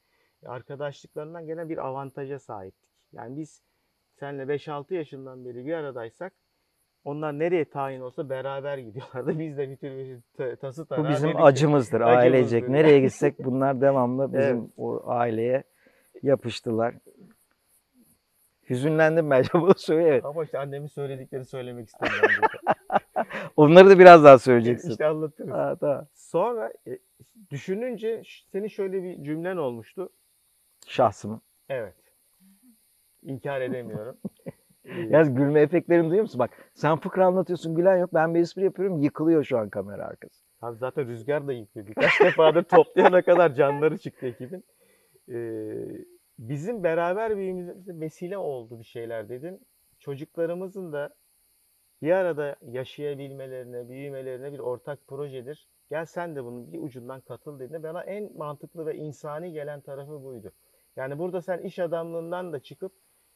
arkadaşlıklarından 0.46 1.46
gelen 1.46 1.70
bir 1.70 1.78
avantaja 1.78 2.40
sahiptik. 2.40 2.90
Yani 3.12 3.38
biz 3.38 3.64
seninle 4.16 4.44
5-6 4.44 4.94
yaşından 4.94 5.46
beri 5.46 5.66
bir 5.66 5.74
aradaysak 5.74 6.34
onlar 7.10 7.40
nereye 7.40 7.66
tayin 7.66 8.02
olsa 8.02 8.30
beraber 8.30 8.78
gidiyorlardı. 8.78 9.40
Biz 9.40 9.58
de 9.58 9.70
bir 9.70 9.78
tür 9.78 10.20
ta- 10.38 10.56
tası 10.56 10.82
Bu 10.84 10.86
tarağı 10.88 11.10
bizim 11.10 11.30
dedik 11.30 11.38
ki, 11.38 11.44
acımızdır, 11.44 12.02
ailecek. 12.02 12.70
Nereye 12.70 13.00
gitsek 13.06 13.40
bunlar 13.46 13.82
devamlı 13.82 14.34
bizim 14.34 14.58
Evet. 14.58 14.70
o 14.78 15.02
aileye 15.06 15.64
yapıştılar. 16.24 16.96
Hüzünlendim 18.70 19.30
bence 19.30 19.50
bunu 19.54 19.74
söyle. 19.78 20.08
Evet. 20.08 20.26
Ama 20.26 20.44
işte 20.44 20.60
annemin 20.60 20.88
söyledikleri 20.88 21.46
söylemek 21.46 21.88
istemiyorum. 21.88 22.30
Onları 23.58 23.90
da 23.90 24.00
biraz 24.00 24.24
daha 24.24 24.40
söyleyeceksin. 24.40 24.90
işte 24.92 25.06
anlatırız. 25.06 25.52
Ha, 25.52 25.76
tamam. 25.80 26.08
Sonra 26.14 26.74
e, 26.88 27.00
düşününce 27.52 28.22
senin 28.52 28.68
şöyle 28.68 29.04
bir 29.04 29.24
cümlen 29.24 29.58
olmuştu. 29.58 30.10
Şahsımı. 30.88 31.42
Evet. 31.70 31.96
İnkar 33.24 33.62
edemiyorum. 33.62 34.18
Ee, 34.90 35.02
Yalnız 35.10 35.34
gülme 35.34 35.62
efektlerini 35.62 36.04
duyuyor 36.08 36.22
musun? 36.22 36.40
Bak 36.40 36.52
sen 36.74 36.98
fıkra 36.98 37.26
anlatıyorsun 37.26 37.76
gülen 37.76 37.98
yok. 37.98 38.14
Ben 38.14 38.36
bir 38.36 38.40
espri 38.40 38.64
yapıyorum 38.64 39.02
yıkılıyor 39.02 39.44
şu 39.44 39.58
an 39.58 39.70
kamera 39.70 40.06
arkası. 40.06 40.46
Abi 40.62 40.78
zaten 40.78 41.08
rüzgar 41.08 41.48
da 41.48 41.54
yıkıyor. 41.54 41.88
Birkaç 41.88 42.20
defadır 42.22 42.64
toplayana 42.64 43.22
kadar 43.22 43.56
canları 43.56 43.98
çıktı 43.98 44.26
ekibin. 44.26 44.64
Ee, 45.32 45.74
bizim 46.40 46.84
beraber 46.84 47.38
büyümemize 47.38 48.00
vesile 48.00 48.38
oldu 48.38 48.80
bir 48.80 48.84
şeyler 48.84 49.30
dedin. 49.30 49.68
Çocuklarımızın 50.00 50.94
da 50.94 51.10
bir 52.02 52.12
arada 52.12 52.56
yaşayabilmelerine, 52.62 53.90
büyümelerine 53.90 54.54
bir 54.54 54.60
ortak 54.60 55.08
projedir. 55.08 55.68
Gel 55.90 56.06
sen 56.06 56.36
de 56.36 56.44
bunun 56.44 56.74
bir 56.74 56.80
ucundan 56.80 57.22
katıl 57.22 57.60
dediğinde 57.60 57.84
bana 57.84 58.04
en 58.04 58.38
mantıklı 58.38 58.86
ve 58.86 58.96
insani 58.96 59.52
gelen 59.52 59.82
tarafı 59.82 60.24
buydu. 60.24 60.52
Yani 60.96 61.20
burada 61.20 61.42
sen 61.42 61.58
iş 61.60 61.80
adamlığından 61.80 62.54
da 62.54 62.60
çıkıp 62.60 62.92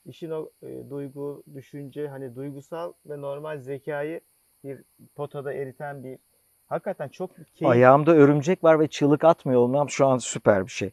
işin 0.05 0.29
o 0.31 0.49
e, 0.63 0.89
duygu, 0.89 1.43
düşünce, 1.55 2.07
hani 2.07 2.35
duygusal 2.35 2.93
ve 3.05 3.21
normal 3.21 3.57
zekayı 3.59 4.21
bir 4.63 4.81
potada 5.15 5.53
eriten 5.53 6.03
bir 6.03 6.17
hakikaten 6.67 7.09
çok 7.09 7.35
keyifli. 7.35 7.67
Ayağımda 7.67 8.11
örümcek 8.15 8.63
var 8.63 8.79
ve 8.79 8.87
çığlık 8.87 9.23
atmıyor 9.23 9.61
olmam 9.61 9.89
şu 9.89 10.05
an 10.07 10.17
süper 10.17 10.65
bir 10.65 10.71
şey. 10.71 10.91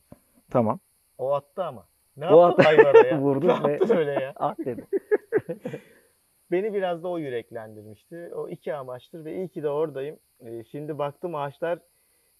Tamam. 0.51 0.81
O 1.19 1.33
attı 1.33 1.65
ama. 1.65 1.87
Ne 2.17 2.29
O 2.29 2.41
yaptın 2.49 2.63
attı. 2.63 2.77
hayvana 2.77 3.07
ya? 3.07 3.19
Vurdu 3.21 3.49
ne 3.49 3.69
ve- 3.69 3.73
yaptın 3.73 3.97
öyle 3.97 4.11
ya? 4.13 4.33
At 4.37 4.59
dedi. 4.59 4.87
Beni 6.51 6.75
biraz 6.75 7.03
da 7.03 7.09
o 7.09 7.19
yüreklendirmişti. 7.19 8.31
O 8.35 8.49
iki 8.49 8.75
amaçtır 8.75 9.25
ve 9.25 9.35
iyi 9.37 9.49
ki 9.49 9.63
de 9.63 9.69
oradayım. 9.69 10.19
Ee, 10.41 10.65
şimdi 10.65 10.99
baktım 10.99 11.35
ağaçlar 11.35 11.79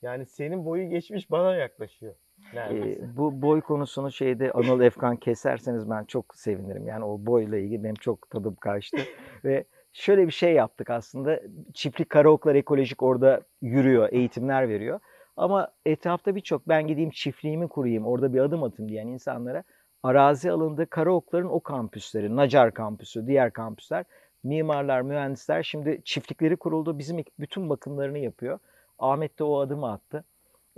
yani 0.03 0.27
senin 0.27 0.65
boyu 0.65 0.89
geçmiş 0.91 1.31
bana 1.31 1.55
yaklaşıyor. 1.57 2.15
Neredeyse. 2.53 3.03
Ee, 3.03 3.17
bu 3.17 3.43
boy 3.43 3.61
konusunu 3.61 4.13
şeyde 4.13 4.53
Anıl 4.53 4.81
Efkan 4.81 5.17
keserseniz 5.17 5.91
ben 5.91 6.05
çok 6.05 6.35
sevinirim. 6.35 6.87
Yani 6.87 7.05
o 7.05 7.27
boyla 7.27 7.59
ilgili 7.59 7.85
benim 7.85 7.95
çok 7.95 8.31
tadım 8.31 8.55
kaçtı. 8.55 8.97
Ve 9.45 9.65
şöyle 9.93 10.27
bir 10.27 10.33
şey 10.33 10.55
yaptık 10.55 10.91
aslında. 10.91 11.41
Çiftlik 11.75 12.11
Karaoklar 12.11 12.55
Ekolojik 12.55 13.03
orada 13.03 13.41
yürüyor, 13.63 14.09
eğitimler 14.13 14.69
veriyor. 14.69 15.01
Ama 15.37 15.69
etrafta 15.87 16.35
birçok 16.35 16.69
ben 16.69 16.87
gideyim 16.87 17.11
çiftliğimi 17.11 17.69
kurayım, 17.69 18.07
orada 18.07 18.33
bir 18.33 18.41
adım 18.41 18.63
atayım 18.63 18.89
diyen 18.89 19.07
insanlara 19.07 19.65
arazi 20.03 20.51
alındı. 20.51 20.87
Karaokların 20.87 21.49
o 21.49 21.61
kampüsleri, 21.61 22.37
Nacar 22.37 22.75
kampüsü, 22.75 23.27
diğer 23.27 23.53
kampüsler, 23.53 24.05
mimarlar, 24.43 25.03
mühendisler 25.03 25.63
şimdi 25.63 26.01
çiftlikleri 26.05 26.57
kuruldu. 26.57 26.99
Bizim 26.99 27.25
bütün 27.39 27.69
bakımlarını 27.69 28.19
yapıyor. 28.19 28.59
Ahmet 28.99 29.39
de 29.39 29.45
o 29.45 29.59
adımı 29.61 29.93
attı. 29.93 30.25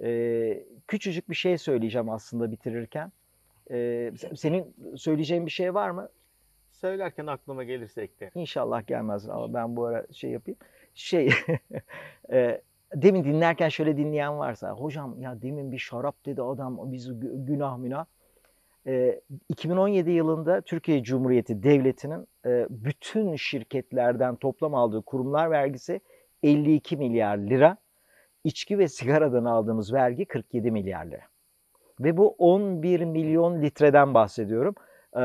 Ee, 0.02 0.64
küçücük 0.88 1.30
bir 1.30 1.34
şey 1.34 1.58
söyleyeceğim 1.58 2.10
aslında 2.10 2.52
bitirirken. 2.52 3.12
Ee, 3.70 4.12
senin 4.36 4.74
söyleyeceğin 4.96 5.46
bir 5.46 5.50
şey 5.50 5.74
var 5.74 5.90
mı? 5.90 6.08
Söylerken 6.70 7.26
aklıma 7.26 7.64
gelirse 7.64 8.02
ekle. 8.02 8.30
İnşallah 8.34 8.86
gelmez 8.86 9.28
ama 9.28 9.54
ben 9.54 9.76
bu 9.76 9.84
ara 9.84 10.06
şey 10.12 10.30
yapayım. 10.30 10.58
Şey, 10.94 11.30
e, 12.32 12.60
demin 12.94 13.24
dinlerken 13.24 13.68
şöyle 13.68 13.96
dinleyen 13.96 14.38
varsa, 14.38 14.70
hocam 14.70 15.20
ya 15.20 15.42
demin 15.42 15.72
bir 15.72 15.78
şarap 15.78 16.26
dedi 16.26 16.42
adam, 16.42 16.92
biz 16.92 17.08
gü- 17.08 17.46
günah 17.46 17.78
münah. 17.78 18.04
E, 18.86 19.20
2017 19.48 20.10
yılında 20.10 20.60
Türkiye 20.60 21.02
Cumhuriyeti 21.02 21.62
Devleti'nin 21.62 22.26
e, 22.46 22.66
bütün 22.70 23.36
şirketlerden 23.36 24.36
toplam 24.36 24.74
aldığı 24.74 25.02
kurumlar 25.02 25.50
vergisi 25.50 26.00
52 26.42 26.96
milyar 26.96 27.38
lira. 27.38 27.76
İçki 28.44 28.78
ve 28.78 28.88
sigaradan 28.88 29.44
aldığımız 29.44 29.92
vergi 29.92 30.24
47 30.24 30.70
milyar 30.70 31.06
lira. 31.06 31.22
Ve 32.00 32.16
bu 32.16 32.34
11 32.38 33.00
milyon 33.04 33.62
litreden 33.62 34.14
bahsediyorum. 34.14 34.74
E, 35.16 35.20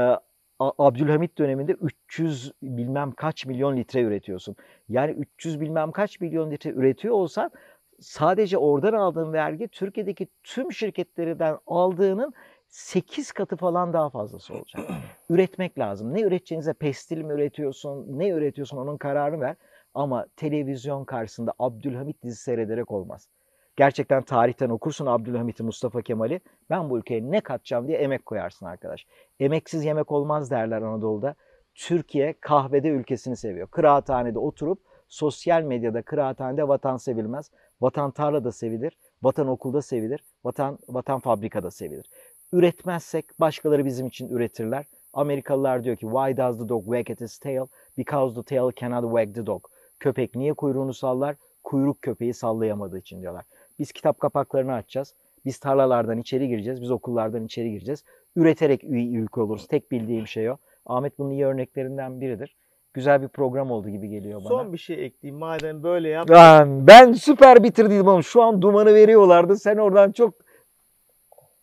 A- 0.60 0.72
Abdülhamit 0.78 1.38
döneminde 1.38 1.72
300 1.72 2.52
bilmem 2.64 3.12
kaç 3.12 3.46
milyon 3.46 3.78
litre 3.78 4.02
üretiyorsun. 4.02 4.56
Yani 4.90 5.12
300 5.12 5.62
bilmem 5.62 5.92
kaç 5.92 6.20
milyon 6.20 6.52
litre 6.52 6.70
üretiyor 6.70 7.14
olsan 7.14 7.52
sadece 8.00 8.58
oradan 8.58 8.94
aldığın 8.94 9.34
vergi 9.34 9.68
Türkiye'deki 9.68 10.28
tüm 10.44 10.72
şirketlerden 10.74 11.58
aldığının 11.68 12.34
8 12.68 13.32
katı 13.32 13.56
falan 13.58 13.94
daha 13.94 14.10
fazlası 14.10 14.54
olacak. 14.54 14.86
Üretmek 15.30 15.80
lazım. 15.80 16.14
Ne 16.14 16.22
üreteceğinize 16.22 16.74
pestil 16.74 17.22
mi 17.22 17.34
üretiyorsun, 17.34 18.20
ne 18.20 18.30
üretiyorsun 18.30 18.78
onun 18.78 18.98
kararını 18.98 19.42
ver. 19.42 19.56
Ama 19.98 20.26
televizyon 20.36 21.06
karşısında 21.06 21.54
Abdülhamit 21.60 22.24
dizisi 22.24 22.44
seyrederek 22.44 22.92
olmaz. 22.92 23.30
Gerçekten 23.76 24.24
tarihten 24.24 24.70
okursun 24.70 25.06
Abdülhamit'i, 25.06 25.64
Mustafa 25.64 26.02
Kemal'i. 26.02 26.42
Ben 26.70 26.90
bu 26.90 26.98
ülkeye 26.98 27.32
ne 27.32 27.42
katacağım 27.42 27.88
diye 27.88 27.98
emek 27.98 28.26
koyarsın 28.26 28.66
arkadaş. 28.66 29.06
Emeksiz 29.40 29.86
yemek 29.86 30.12
olmaz 30.12 30.52
derler 30.52 30.82
Anadolu'da. 30.82 31.36
Türkiye 31.76 32.34
kahvede 32.40 32.90
ülkesini 32.90 33.38
seviyor. 33.38 33.68
Kıraathanede 33.68 34.40
oturup 34.40 34.80
sosyal 35.08 35.62
medyada 35.62 36.02
kıraathanede 36.02 36.68
vatan 36.68 36.98
sevilmez. 36.98 37.52
Vatan 37.82 38.12
tarlada 38.12 38.52
sevilir, 38.52 38.98
vatan 39.24 39.48
okulda 39.48 39.82
sevilir, 39.82 40.24
vatan 40.44 40.80
vatan 40.88 41.20
fabrikada 41.20 41.72
sevilir. 41.72 42.06
Üretmezsek 42.54 43.26
başkaları 43.40 43.86
bizim 43.86 44.08
için 44.08 44.30
üretirler. 44.30 44.86
Amerikalılar 45.14 45.84
diyor 45.84 45.96
ki 45.96 46.06
why 46.06 46.38
does 46.38 46.58
the 46.58 46.70
dog 46.70 46.86
wag 46.86 47.12
at 47.12 47.22
his 47.22 47.40
tail? 47.40 47.66
Because 47.98 48.36
the 48.36 48.44
tail 48.44 48.72
cannot 48.72 49.04
wag 49.04 49.36
the 49.36 49.46
dog. 49.46 49.64
Köpek 50.00 50.36
niye 50.36 50.54
kuyruğunu 50.54 50.94
sallar? 50.94 51.36
Kuyruk 51.64 52.02
köpeği 52.02 52.34
sallayamadığı 52.34 53.00
için 53.00 53.22
diyorlar. 53.22 53.46
Biz 53.80 53.92
kitap 53.92 54.20
kapaklarını 54.20 54.74
açacağız. 54.74 55.14
Biz 55.46 55.58
tarlalardan 55.58 56.18
içeri 56.18 56.48
gireceğiz. 56.48 56.82
Biz 56.82 56.92
okullardan 56.92 57.46
içeri 57.46 57.72
gireceğiz. 57.72 58.04
Üreterek 58.36 58.84
iyi 58.84 59.18
ülke 59.18 59.42
oluruz. 59.42 59.68
Tek 59.68 59.92
bildiğim 59.92 60.28
şey 60.28 60.50
o. 60.50 60.58
Ahmet 60.86 61.20
bunun 61.20 61.30
iyi 61.30 61.46
örneklerinden 61.46 62.22
biridir. 62.22 62.56
Güzel 62.94 63.22
bir 63.22 63.28
program 63.28 63.72
oldu 63.72 63.90
gibi 63.90 64.10
geliyor 64.10 64.40
bana. 64.40 64.48
Son 64.50 64.74
bir 64.74 64.78
şey 64.78 65.06
ekleyeyim. 65.06 65.40
Madem 65.40 65.84
böyle 65.84 66.10
yap. 66.10 66.30
Lan 66.32 66.88
ben 66.88 67.14
süper 67.14 67.64
bitirdiydim 67.64 68.08
ama 68.08 68.22
şu 68.22 68.42
an 68.42 68.62
dumanı 68.62 68.94
veriyorlardı. 68.94 69.58
Sen 69.58 69.78
oradan 69.78 70.12
çok 70.12 70.34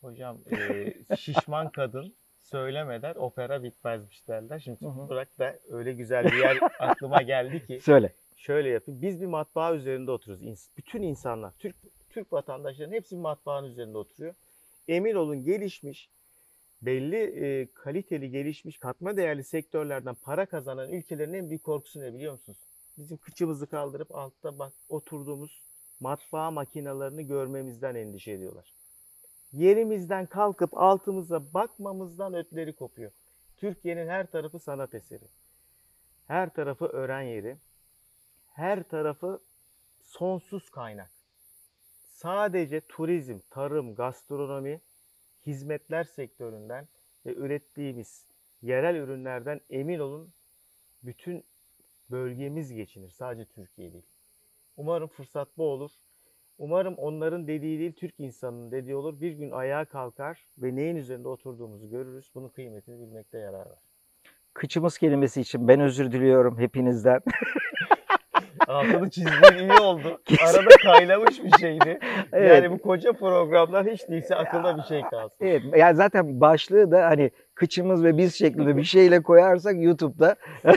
Hocam 0.00 0.38
e, 0.50 1.16
şişman 1.16 1.70
kadın 1.70 2.14
söylemeden 2.38 3.14
opera 3.14 3.62
bitmezmiş 3.62 4.28
derler. 4.28 4.58
Şimdi 4.58 4.78
bırak 5.08 5.38
da 5.38 5.54
öyle 5.70 5.92
güzel 5.92 6.24
bir 6.24 6.38
yer 6.38 6.58
aklıma 6.78 7.22
geldi 7.22 7.66
ki. 7.66 7.80
söyle. 7.80 8.12
Şöyle 8.46 8.68
yapayım. 8.68 9.02
Biz 9.02 9.20
bir 9.20 9.26
matbaa 9.26 9.74
üzerinde 9.74 10.10
oturuyoruz. 10.10 10.68
Bütün 10.76 11.02
insanlar, 11.02 11.52
Türk 11.58 11.76
Türk 12.10 12.32
vatandaşların 12.32 12.92
hepsi 12.92 13.16
matbaanın 13.16 13.68
üzerinde 13.68 13.98
oturuyor. 13.98 14.34
Emin 14.88 15.14
olun 15.14 15.44
gelişmiş, 15.44 16.10
belli 16.82 17.16
e, 17.16 17.68
kaliteli 17.74 18.30
gelişmiş, 18.30 18.78
katma 18.78 19.16
değerli 19.16 19.44
sektörlerden 19.44 20.14
para 20.14 20.46
kazanan 20.46 20.92
ülkelerin 20.92 21.32
en 21.32 21.48
büyük 21.48 21.64
korkusu 21.64 22.00
ne 22.00 22.14
biliyor 22.14 22.32
musunuz? 22.32 22.58
Bizim 22.98 23.16
kıçımızı 23.16 23.66
kaldırıp 23.66 24.14
altta 24.14 24.58
bak 24.58 24.72
oturduğumuz 24.88 25.62
matbaa 26.00 26.50
makinalarını 26.50 27.22
görmemizden 27.22 27.94
endişe 27.94 28.32
ediyorlar. 28.32 28.72
Yerimizden 29.52 30.26
kalkıp 30.26 30.76
altımıza 30.76 31.54
bakmamızdan 31.54 32.34
ötleri 32.34 32.72
kopuyor. 32.72 33.10
Türkiye'nin 33.56 34.08
her 34.08 34.26
tarafı 34.26 34.58
sanat 34.58 34.94
eseri. 34.94 35.28
Her 36.26 36.54
tarafı 36.54 36.86
öğren 36.86 37.22
yeri 37.22 37.56
her 38.54 38.82
tarafı 38.82 39.40
sonsuz 40.02 40.70
kaynak. 40.70 41.10
Sadece 42.04 42.80
turizm, 42.80 43.38
tarım, 43.50 43.94
gastronomi, 43.94 44.80
hizmetler 45.46 46.04
sektöründen 46.04 46.88
ve 47.26 47.34
ürettiğimiz 47.34 48.26
yerel 48.62 48.94
ürünlerden 48.94 49.60
emin 49.70 49.98
olun 49.98 50.32
bütün 51.02 51.44
bölgemiz 52.10 52.72
geçinir. 52.72 53.10
Sadece 53.10 53.44
Türkiye 53.44 53.92
değil. 53.92 54.06
Umarım 54.76 55.08
fırsat 55.08 55.48
bu 55.58 55.64
olur. 55.64 55.90
Umarım 56.58 56.94
onların 56.94 57.46
dediği 57.46 57.78
değil, 57.78 57.92
Türk 57.92 58.20
insanının 58.20 58.70
dediği 58.70 58.94
olur. 58.94 59.20
Bir 59.20 59.32
gün 59.32 59.50
ayağa 59.50 59.84
kalkar 59.84 60.46
ve 60.58 60.76
neyin 60.76 60.96
üzerinde 60.96 61.28
oturduğumuzu 61.28 61.90
görürüz. 61.90 62.30
Bunun 62.34 62.48
kıymetini 62.48 63.00
bilmekte 63.00 63.38
yarar 63.38 63.66
var. 63.66 63.78
Kıçımız 64.54 64.98
kelimesi 64.98 65.40
için 65.40 65.68
ben 65.68 65.80
özür 65.80 66.12
diliyorum 66.12 66.58
hepinizden. 66.58 67.20
Altını 68.68 69.10
çizdiğin 69.10 69.58
iyi 69.68 69.72
oldu. 69.72 70.20
Arada 70.46 70.68
kaynamış 70.82 71.44
bir 71.44 71.58
şeydi. 71.60 71.98
Evet. 72.32 72.54
Yani 72.62 72.70
bu 72.70 72.78
koca 72.78 73.12
programlar 73.12 73.86
hiç 73.86 74.08
değilse 74.08 74.34
akılda 74.34 74.76
bir 74.76 74.82
şey 74.82 75.02
kalsın. 75.02 75.36
Evet, 75.40 75.62
yani 75.76 75.96
zaten 75.96 76.40
başlığı 76.40 76.90
da 76.90 77.06
hani 77.06 77.30
kıçımız 77.54 78.04
ve 78.04 78.18
biz 78.18 78.34
şeklinde 78.34 78.76
bir 78.76 78.84
şeyle 78.84 79.22
koyarsak 79.22 79.74
YouTube'da 79.78 80.36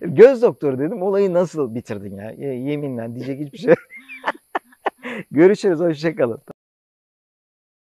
göz 0.00 0.42
doktoru 0.42 0.78
dedim. 0.78 1.02
Olayı 1.02 1.32
nasıl 1.32 1.74
bitirdin 1.74 2.16
ya? 2.16 2.30
Ye- 2.30 2.60
Yeminle 2.70 3.14
diyecek 3.14 3.40
hiçbir 3.40 3.58
şey. 3.58 3.74
Görüşürüz. 5.30 5.80
Hoşçakalın. 5.80 6.42